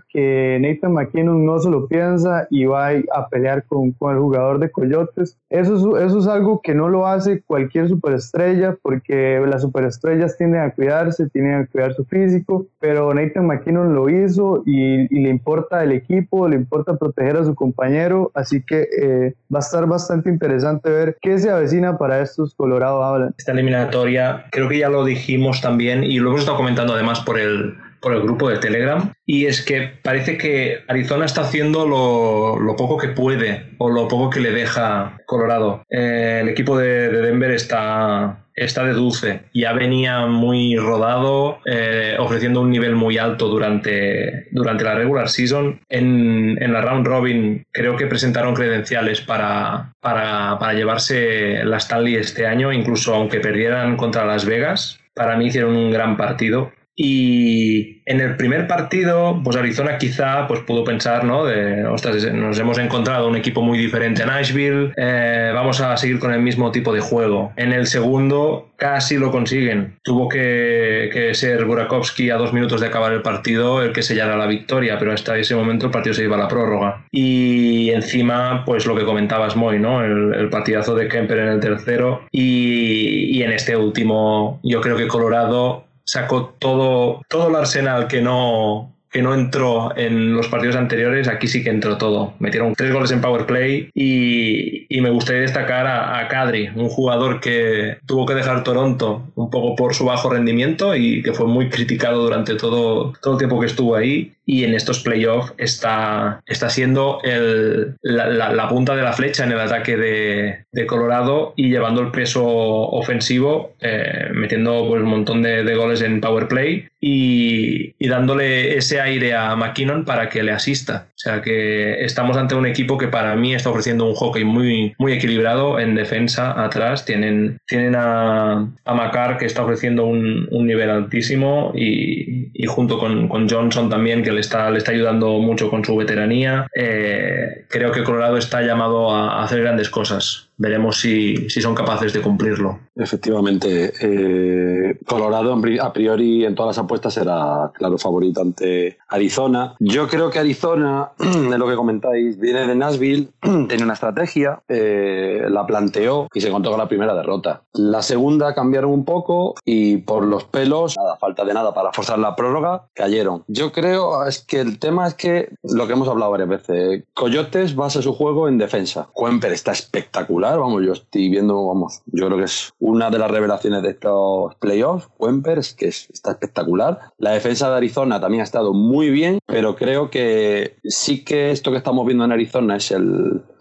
[0.08, 4.58] que Nathan McKinnon no se lo piensa y va a pelear con, con el jugador
[4.58, 5.38] de Coyotes.
[5.48, 10.62] Eso es, eso es algo que no lo hace cualquier superestrella porque las superestrellas tienden
[10.62, 15.92] a cuidarse, tienen a cuidar su físico, Nathan McKinnon lo hizo y, le importa el
[15.92, 20.90] equipo, le importa proteger a su compañero, así que eh, va a estar bastante interesante
[20.90, 23.34] ver qué se avecina para estos Colorado Avalanche.
[23.38, 27.38] Esta eliminatoria, creo que ya lo dijimos también y lo hemos estado comentando además por
[27.38, 32.76] el por el grupo de Telegram y es que parece que Arizona está haciendo lo,
[32.76, 35.82] poco que puede o lo poco que le deja Colorado.
[35.90, 39.42] Eh, el equipo de, Denver está, está de dulce.
[39.52, 45.80] Ya venía muy rodado, eh, ofreciendo un nivel muy alto durante, durante la regular season.
[45.88, 52.16] En, en, la round robin creo que presentaron credenciales para, para, para llevarse la Stanley
[52.16, 54.98] este año, incluso aunque perdieran contra Las Vegas.
[55.14, 60.60] Para mí hicieron un gran partido y en el primer partido, pues Arizona quizá pues
[60.60, 61.44] pudo pensar, ¿no?
[61.44, 66.18] De, ostras, nos hemos encontrado un equipo muy diferente a Nashville, eh, vamos a seguir
[66.18, 67.52] con el mismo tipo de juego.
[67.56, 69.98] En el segundo casi lo consiguen.
[70.02, 74.46] Tuvo que, ser Burakovsky a dos minutos de acabar el partido el que sellara la
[74.46, 77.04] victoria, pero hasta ese momento el partido se iba a la prórroga.
[77.10, 80.02] Y encima, pues lo que comentabas, Moy, ¿no?
[80.02, 82.22] El, el partidazo de Kemper en el tercero.
[82.30, 88.92] Y en este último, yo creo que Colorado sacó todo, todo el arsenal que no,
[89.10, 92.34] que no entró en los partidos anteriores, aquí sí que entró todo.
[92.38, 97.40] Metieron tres goles en power play y, y me gustaría destacar a, a, un jugador
[97.40, 101.68] que tuvo que dejar Toronto un poco por su bajo rendimiento y que fue muy
[101.68, 106.70] criticado durante todo, todo el tiempo que estuvo ahí y en estos playoffs está, está
[106.70, 111.68] siendo el, la, la, punta de la flecha en el ataque de, de Colorado y
[111.68, 116.86] llevando el peso ofensivo, eh, metiendo pues, un montón de, de, goles en power play
[117.00, 121.08] y, y, dándole ese aire a McKinnon para que le asista.
[121.08, 124.94] O sea que estamos ante un equipo que para mí está ofreciendo un hockey muy,
[124.98, 127.04] muy equilibrado en defensa atrás.
[127.04, 132.98] Tienen, tienen a, a Macar que está ofreciendo un, un nivel altísimo y, y junto
[132.98, 136.66] con, con Johnson también que le está, le está ayudando mucho con su veteranía.
[136.74, 140.48] Eh, creo que Colorado está llamado a hacer grandes cosas.
[140.56, 142.80] veremos si, si son capaces de cumplirlo.
[142.96, 144.75] Efectivamente, eh,
[145.06, 149.74] Colorado a priori en todas las apuestas era claro favorito ante Arizona.
[149.78, 155.46] Yo creo que Arizona, de lo que comentáis, viene de Nashville, tiene una estrategia, eh,
[155.48, 157.62] la planteó y se contó con la primera derrota.
[157.72, 162.18] La segunda cambiaron un poco y por los pelos, nada, falta de nada para forzar
[162.18, 163.44] la prórroga, cayeron.
[163.48, 167.74] Yo creo es que el tema es que lo que hemos hablado varias veces, Coyotes
[167.74, 169.08] basa su juego en defensa.
[169.12, 173.30] Cuemper está espectacular, vamos, yo estoy viendo, vamos, yo creo que es una de las
[173.30, 176.98] revelaciones de estos playoffs, Cuemper, es que está espectacular.
[177.18, 181.70] La defensa de Arizona también ha estado muy bien, pero creo que sí que esto
[181.70, 182.94] que estamos viendo en Arizona es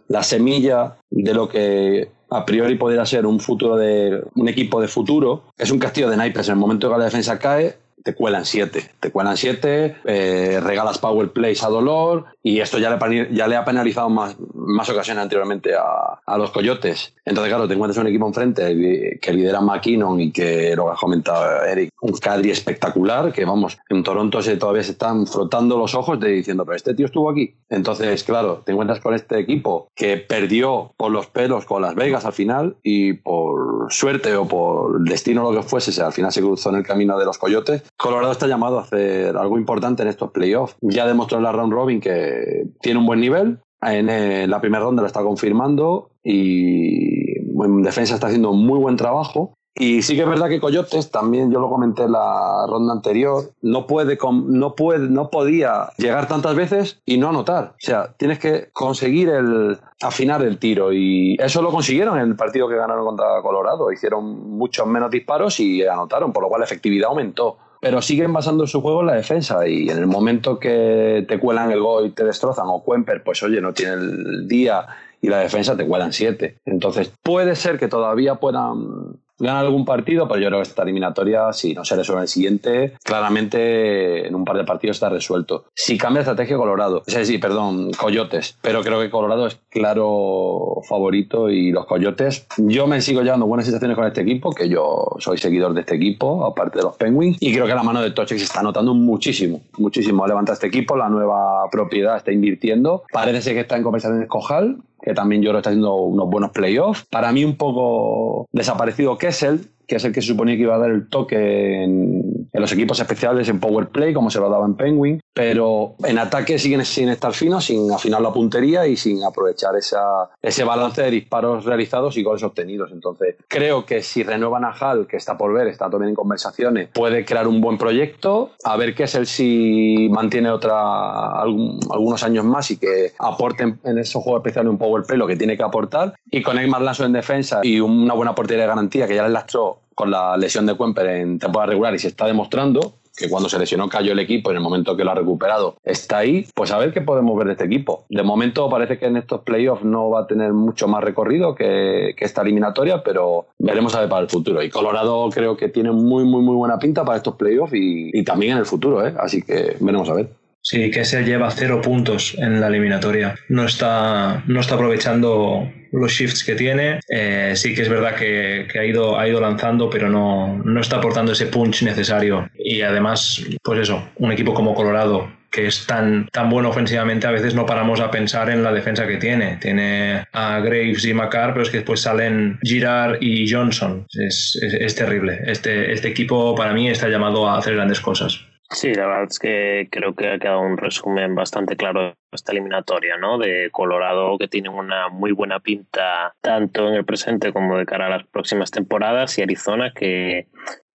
[0.08, 4.88] la semilla de lo que a priori podría ser un futuro de un equipo de
[4.88, 5.44] futuro.
[5.58, 6.48] Es un castillo de naipes.
[6.48, 8.92] En el momento que la defensa cae, te cuelan siete.
[9.00, 13.56] Te cuelan siete, eh, regalas power plays a dolor y esto ya le, ya le
[13.56, 17.16] ha penalizado más, más ocasiones anteriormente a, a, los Coyotes.
[17.26, 21.66] Entonces, claro, te encuentras un equipo enfrente que lidera McKinnon y que lo ha comentado
[21.66, 26.20] Eric, un Cadri espectacular que, vamos, en Toronto se, todavía se están frotando los ojos
[26.20, 27.56] de diciendo, pero este tío estuvo aquí.
[27.70, 32.26] Entonces, claro, te encuentras con este equipo que perdió por los pelos con Las Vegas
[32.26, 36.70] al final y por suerte o por destino lo que fuese, al final se cruzó
[36.70, 40.32] en el camino de los Coyotes Colorado está llamado a hacer algo importante en estos
[40.32, 40.76] playoffs.
[40.82, 43.60] Ya demostró en la round robin que tiene un buen nivel.
[43.82, 48.96] En eh, la primera ronda lo está confirmando y en defensa está haciendo muy buen
[48.96, 49.54] trabajo.
[49.78, 53.52] Y sí que es verdad que Coyotes, también yo lo comenté en la ronda anterior,
[53.62, 57.74] no puede, no puede, no podía llegar tantas veces y no anotar.
[57.74, 62.36] O sea, tienes que conseguir el afinar el tiro y eso lo consiguieron en el
[62.38, 63.92] partido que ganaron contra Colorado.
[63.92, 68.66] Hicieron muchos menos disparos y anotaron, por lo cual la efectividad aumentó pero siguen basando
[68.66, 72.10] su juego en la defensa y en el momento que te cuelan el gol y
[72.10, 74.88] te destrozan o Cuemper, pues oye, no tiene el día
[75.22, 76.58] y la defensa te cuelan siete.
[76.66, 81.52] Entonces puede ser que todavía puedan ganar algún partido, pero yo creo que esta eliminatoria,
[81.54, 85.66] si no se resuelve el siguiente, claramente en un par de partidos está resuelto.
[85.74, 91.50] Si cambia estrategia Colorado, sí, sí, perdón, Coyotes, pero creo que Colorado es claro favorito
[91.50, 95.38] y los Coyotes, yo me sigo llevando buenas sensaciones con este equipo, que yo soy
[95.38, 98.38] seguidor de este equipo, aparte de los Penguins, y creo que la mano de Toche
[98.38, 100.26] se está notando muchísimo, muchísimo.
[100.28, 104.82] Levanta este equipo, la nueva propiedad está invirtiendo, parece que está en conversaciones con Hall,
[105.06, 107.06] que también yo lo está haciendo unos buenos playoffs.
[107.06, 110.80] Para mí un poco desaparecido Kessel, que es el que se suponía que iba a
[110.80, 112.25] dar el toque en,
[112.62, 116.60] los equipos especiales en Power Play, como se lo daba en Penguin, pero en ataque
[116.60, 121.12] siguen sin estar finos, sin afinar la puntería y sin aprovechar esa, ese balance de
[121.12, 122.92] disparos realizados y goles obtenidos.
[122.92, 126.90] Entonces, creo que si renuevan a Hal, que está por ver, está también en conversaciones,
[126.94, 132.78] puede crear un buen proyecto, a ver qué si mantiene otra algunos años más y
[132.78, 136.42] que aporten en esos juegos especiales un Power Play lo que tiene que aportar, y
[136.42, 139.85] con Eymar Lasso en defensa y una buena portería de garantía que ya le lastró
[139.96, 143.58] con la lesión de Cuemper en temporada regular y se está demostrando que cuando se
[143.58, 146.78] lesionó cayó el equipo en el momento que lo ha recuperado está ahí, pues a
[146.78, 148.06] ver qué podemos ver de este equipo.
[148.10, 152.14] De momento parece que en estos playoffs no va a tener mucho más recorrido que,
[152.26, 154.64] esta eliminatoria, pero veremos a ver para el futuro.
[154.64, 158.24] Y Colorado creo que tiene muy, muy, muy buena pinta para estos playoffs y, y
[158.24, 159.14] también en el futuro, ¿eh?
[159.20, 160.30] así que veremos a ver.
[160.66, 163.36] Sí, que se lleva cero puntos en la eliminatoria.
[163.50, 167.02] No está, no está aprovechando los shifts que tiene.
[167.08, 170.96] Eh, sí que es verdad que, ha, ido, ha ido lanzando, pero no, no está
[170.96, 172.50] aportando ese punch necesario.
[172.58, 177.32] Y además, pues eso, un equipo como Colorado, que es tan, tan bueno ofensivamente, a
[177.32, 179.58] veces no paramos a pensar en la defensa que tiene.
[179.58, 184.08] Tiene a Graves y Macar, pero es que después salen Girard y Johnson.
[184.10, 185.42] Es, es, es terrible.
[185.46, 188.44] Este, este equipo para mí está llamado a hacer grandes cosas.
[188.70, 192.52] Sí, la verdad es que creo que ha quedado un resumen bastante claro de esta
[192.52, 193.38] eliminatoria, ¿no?
[193.38, 198.08] De Colorado que tiene una muy buena pinta tanto en el presente como de cara
[198.08, 200.48] a las próximas temporadas y Arizona que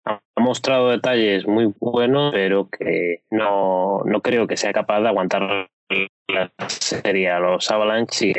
[0.05, 5.69] ha mostrado detalles muy buenos, pero que no, no creo que sea capaz de aguantar
[6.31, 8.33] la serie a los Avalanche y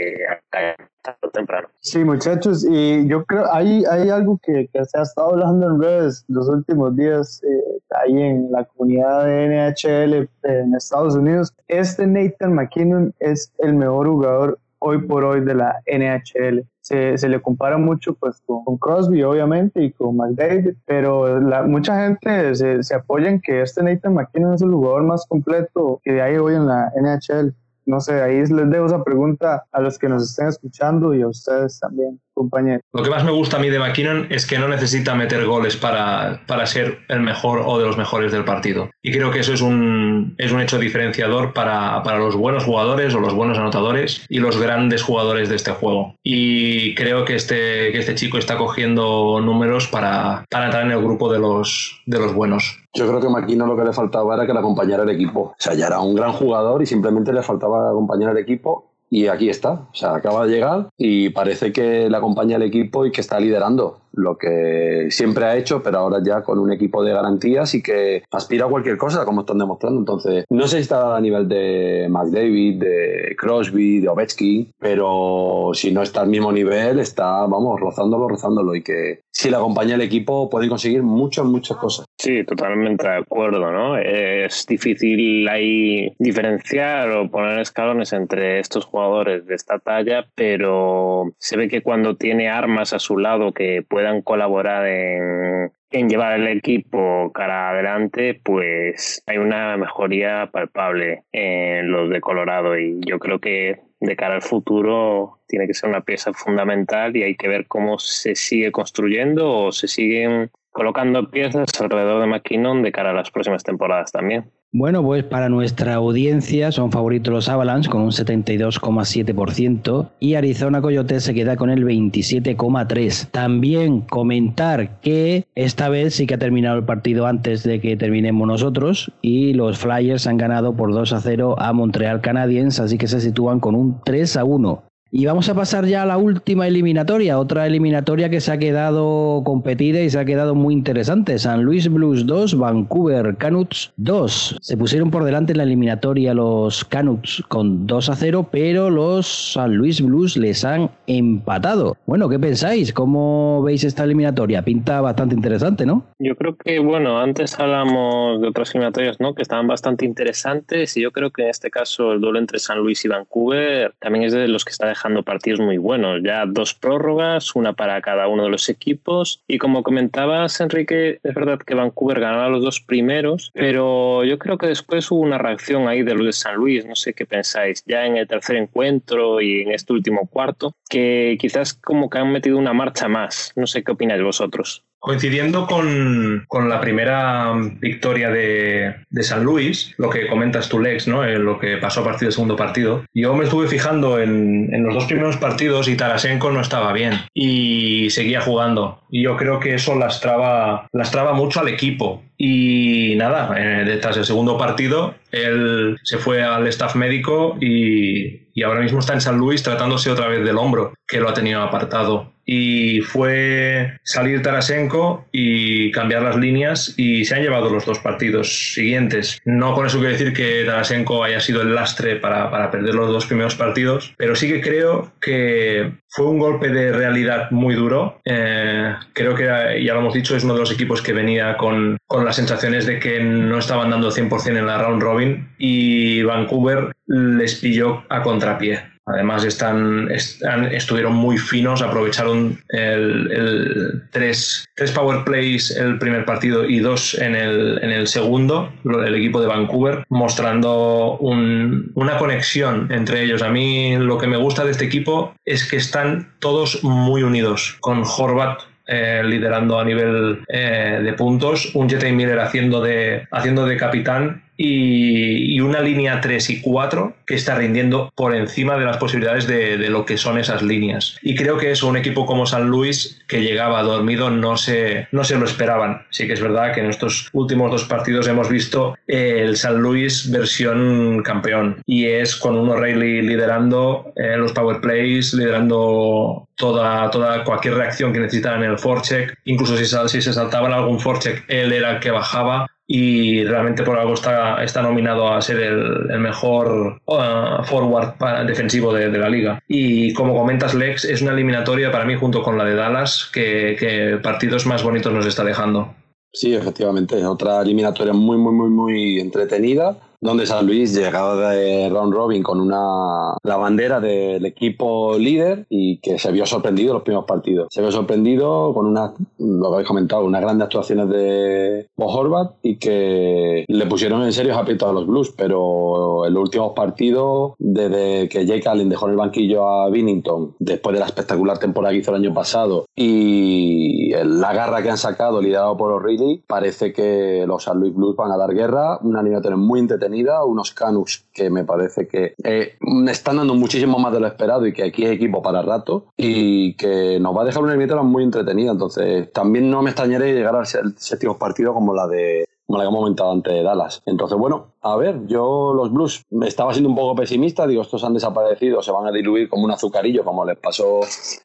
[1.03, 1.69] tarde temprano.
[1.81, 5.83] Sí, muchachos, y yo creo hay, hay algo que, que se ha estado hablando en
[5.83, 11.55] redes los últimos días eh, ahí en la comunidad de NHL en Estados Unidos.
[11.69, 16.67] Este Nathan McKinnon es el mejor jugador hoy por hoy de la NHL.
[16.81, 22.05] Se, se le compara mucho pues con, Crosby obviamente y con McDavid, pero la, mucha
[22.05, 26.21] gente se, se apoya en que este Nathan McKinnon es el jugador más completo que
[26.21, 27.55] ahí hoy en la NHL.
[27.85, 31.29] No sé, ahí les dejo esa pregunta a los que nos estén escuchando y a
[31.29, 32.21] ustedes también.
[32.35, 32.83] Compañeros.
[32.93, 35.77] Lo que más me gusta a mí de McKinnon es que no necesita meter goles
[35.77, 38.91] para, para ser el mejor o de los mejores del partido.
[39.03, 43.15] Y creo que eso es un, es un hecho diferenciador para, para los buenos jugadores
[43.15, 46.17] o los buenos anotadores y los grandes jugadores de este juego.
[46.23, 51.03] Y creo que este, que este chico está cogiendo números para, para entrar en el
[51.03, 52.79] grupo de los, de los buenos.
[52.95, 55.41] Yo creo que Maquino lo que le faltaba era que le acompañara el equipo.
[55.41, 59.27] O sea, ya era un gran jugador y simplemente le faltaba acompañar al equipo y
[59.27, 59.73] aquí está.
[59.73, 63.39] O sea, acaba de llegar y parece que le acompaña el equipo y que está
[63.39, 67.83] liderando lo que siempre ha hecho, pero ahora ya con un equipo de garantías y
[67.83, 69.99] que aspira a cualquier cosa, como están demostrando.
[69.99, 75.93] Entonces, no sé si está a nivel de McDavid, de Crosby, de Ovechkin, pero si
[75.93, 80.03] no está al mismo nivel, está, vamos, rozándolo, rozándolo y que si le acompaña el
[80.03, 82.07] equipo pueden conseguir muchas, muchas cosas.
[82.19, 83.97] Sí, totalmente de acuerdo, ¿no?
[83.97, 91.57] Es difícil ahí diferenciar o poner escalones entre estos jugadores de esta talla, pero se
[91.57, 96.49] ve que cuando tiene armas a su lado que puede puedan colaborar en, llevar el
[96.49, 103.39] equipo cara adelante, pues hay una mejoría palpable en los de Colorado y yo creo
[103.39, 107.69] que de cara al futuro tiene que ser una pieza fundamental y hay que ver
[107.69, 113.15] cómo se sigue construyendo o se siguen colocando piezas alrededor de McKinnon de cara a
[113.15, 114.51] las próximas temporadas también.
[114.75, 121.25] Bueno, pues para nuestra audiencia son favoritos los Avalanche con un 72,7% y Arizona Coyotes
[121.25, 123.29] se queda con el 27,3%.
[123.31, 128.49] También comentar que esta vez sí que ha terminado el partido antes de que terminemos
[128.49, 133.09] nosotros y los Flyers han ganado por 2 a 0 a Montreal Canadiens, así que
[133.09, 134.92] se sitúan con un 3 a 1.
[135.15, 139.43] Y vamos a pasar ya a la última eliminatoria, otra eliminatoria que se ha quedado
[139.45, 141.39] competida y se ha quedado muy interesante.
[141.39, 144.57] San Luis Blues 2, Vancouver Canucks 2.
[144.63, 149.53] Se pusieron por delante en la eliminatoria los Canucks con 2 a 0, pero los
[149.53, 151.99] San Luis Blues les han empatado.
[152.07, 152.95] Bueno, ¿qué pensáis?
[152.95, 154.63] ¿Cómo veis esta eliminatoria?
[154.63, 156.07] Pinta bastante interesante, ¿no?
[156.21, 159.35] Yo creo que, bueno, antes hablamos de otras eliminatorias, ¿no?
[159.35, 162.79] Que estaban bastante interesantes y yo creo que en este caso el duelo entre San
[162.79, 166.21] Luis y Vancouver también es de los que está dejando dejando partidos muy buenos.
[166.23, 169.43] Ya dos prórrogas, una para cada uno de los equipos.
[169.49, 174.59] Y como comentabas, Enrique, es verdad que Vancouver ganaba los dos primeros, pero yo creo
[174.59, 176.87] que después hubo una reacción ahí de los de San Luis.
[176.87, 177.83] No sé qué pensáis.
[177.87, 182.31] Ya en el tercer encuentro y en este último cuarto, que quizás como que han
[182.31, 183.53] metido una marcha más.
[183.57, 184.85] No sé qué opináis vosotros.
[185.05, 191.09] Coincidiendo con, con, la primera victoria de, de, San Luis, lo que comentas tú, Lex,
[191.09, 191.25] ¿no?
[191.27, 194.85] En lo que pasó a partir del segundo partido, yo me estuve fijando en, en,
[194.85, 199.03] los dos primeros partidos y Tarasenko no estaba bien y seguía jugando.
[199.11, 202.23] Y yo creo que eso lastraba, lastraba mucho al equipo.
[202.39, 208.63] Y nada, eh, detrás del segundo partido, él se fue al staff médico y, y
[208.63, 211.61] ahora mismo está en San Luis tratándose otra vez del hombro, que lo ha tenido
[211.61, 217.99] apartado y fue salir Tarasenko y cambiar las líneas y se han llevado los dos
[218.01, 219.41] partidos siguientes.
[219.47, 223.09] No con eso quiero decir que Tarasenko haya sido el lastre para, para perder los
[223.09, 228.21] dos primeros partidos, pero sí que creo que fue un golpe de realidad muy duro.
[228.27, 229.45] Eh, creo que,
[229.83, 232.85] ya lo hemos dicho, es uno de los equipos que venía con, con las sensaciones
[232.85, 238.23] de que no estaban dando 100% en la round robin y Vancouver les pilló a
[238.23, 238.92] contrapié.
[239.13, 246.81] Además están, estuvieron muy finos, aprovecharon el, tres, tres, power plays el primer partido y
[246.81, 253.43] dos en el, en el segundo, el equipo de Vancouver, mostrando una conexión entre ellos.
[253.43, 257.77] A mí lo que me gusta de este equipo es que están todos muy unidos,
[257.81, 262.13] con Horvat eh, liderando a nivel eh, de puntos, un J.T.
[262.13, 268.13] Miller haciendo de, haciendo de capitán y, una línea 3 y 4 que está rindiendo
[268.15, 271.17] por encima de las posibilidades de, lo que son esas líneas.
[271.23, 275.25] Y creo que eso, un equipo como San Luis que llegaba dormido no se, no
[275.25, 276.03] se lo esperaban.
[276.11, 280.31] Sí que es verdad que en estos últimos dos partidos hemos visto el San Luis
[280.31, 287.45] versión campeón y es con uno O'Reilly liderando eh, los power plays, liderando toda, toda
[287.45, 291.73] cualquier reacción que necesitaban en el forecheck, incluso si, si se saltaban algún forecheck, él
[291.73, 297.01] era el que bajaba y realmente por algo está, está nominado a ser el, mejor
[297.07, 298.15] uh, forward
[298.47, 299.63] defensivo de, la liga.
[299.69, 304.19] Y como comentas, Lex, es una eliminatoria para mí junto con la de Dallas que,
[304.23, 305.95] partidos más bonitos nos está dejando.
[306.33, 312.15] Sí, efectivamente, otra eliminatoria muy, muy, muy, muy entretenida donde San Luis llegaba de round
[312.15, 317.03] robin con una la bandera del equipo líder y que se vio sorprendido en los
[317.03, 317.67] primeros partidos.
[317.71, 322.79] Se vio sorprendido con una, lo habéis comentado, unas grandes actuaciones de Bob Horvat y
[322.79, 328.29] que le pusieron en serio aprietos a los Blues, pero en los últimos partidos, desde
[328.29, 331.99] que Jake Allen dejó en el banquillo a Binnington, después de la espectacular temporada que
[331.99, 337.45] hizo el año pasado, y la garra que han sacado liderado por O'Reilly, parece que
[337.47, 340.12] los San Luis Blues van a dar guerra, una animación muy entretenida,
[340.45, 342.77] unos Canucks que me parece que eh,
[343.09, 346.75] están dando muchísimo más de lo esperado y que aquí hay equipo para rato y
[346.75, 348.73] que nos va a dejar una eliminatoria muy entretenida.
[348.73, 352.89] Entonces, también no me extrañaré llegar al séptimo partido como la de como la que
[352.89, 354.03] hemos comentado antes de Dallas.
[354.07, 358.15] Entonces, bueno, a ver, yo los Blues estaba siendo un poco pesimista, digo, estos han
[358.15, 361.01] desaparecido, se van a diluir como un azucarillo, como les pasó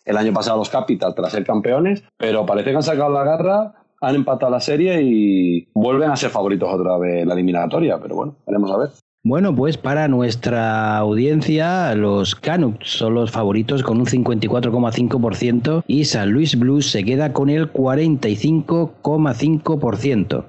[0.06, 3.24] el año pasado a los Capitals tras ser campeones, pero parece que han sacado la
[3.24, 8.00] garra, han empatado la serie y vuelven a ser favoritos otra vez en la eliminatoria,
[8.02, 8.90] pero bueno, veremos a ver.
[9.24, 16.32] Bueno, pues para nuestra audiencia, los Canucks son los favoritos con un 54,5% y San
[16.32, 20.46] Luis Blues se queda con el 45,5%.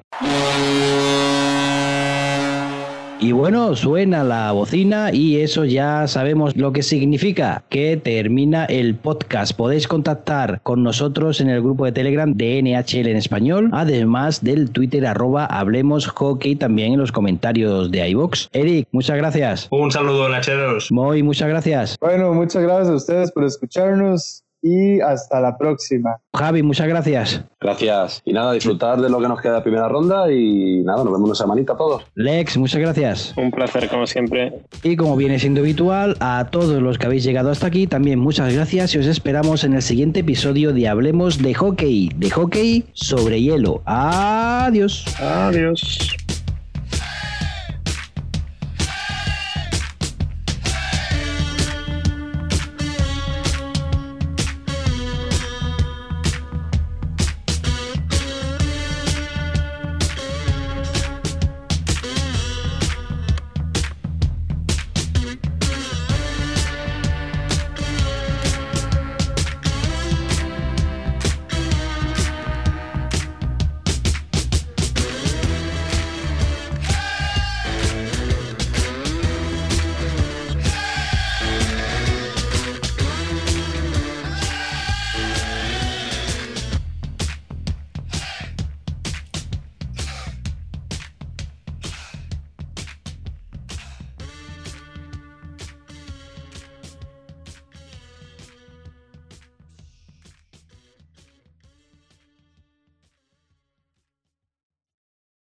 [3.20, 8.94] Y bueno, suena la bocina y eso ya sabemos lo que significa, que termina el
[8.94, 9.56] podcast.
[9.56, 14.70] Podéis contactar con nosotros en el grupo de Telegram de NHL en español, además del
[14.70, 18.50] Twitter arroba Hablemos Hockey también en los comentarios de iVox.
[18.52, 19.66] Eric, muchas gracias.
[19.72, 20.92] Un saludo, Nacheros.
[20.92, 21.96] Muy, muchas gracias.
[22.00, 26.18] Bueno, muchas gracias a ustedes por escucharnos y hasta la próxima.
[26.34, 27.42] Javi, muchas gracias.
[27.60, 28.22] Gracias.
[28.24, 31.28] Y nada, disfrutar de lo que nos queda de primera ronda y nada, nos vemos
[31.28, 32.04] una semanita todos.
[32.14, 33.34] Lex, muchas gracias.
[33.36, 34.62] Un placer como siempre.
[34.82, 38.54] Y como viene siendo habitual, a todos los que habéis llegado hasta aquí, también muchas
[38.54, 43.40] gracias y os esperamos en el siguiente episodio de Hablemos de Hockey, de hockey sobre
[43.40, 43.82] hielo.
[43.84, 45.04] Adiós.
[45.20, 46.16] Adiós.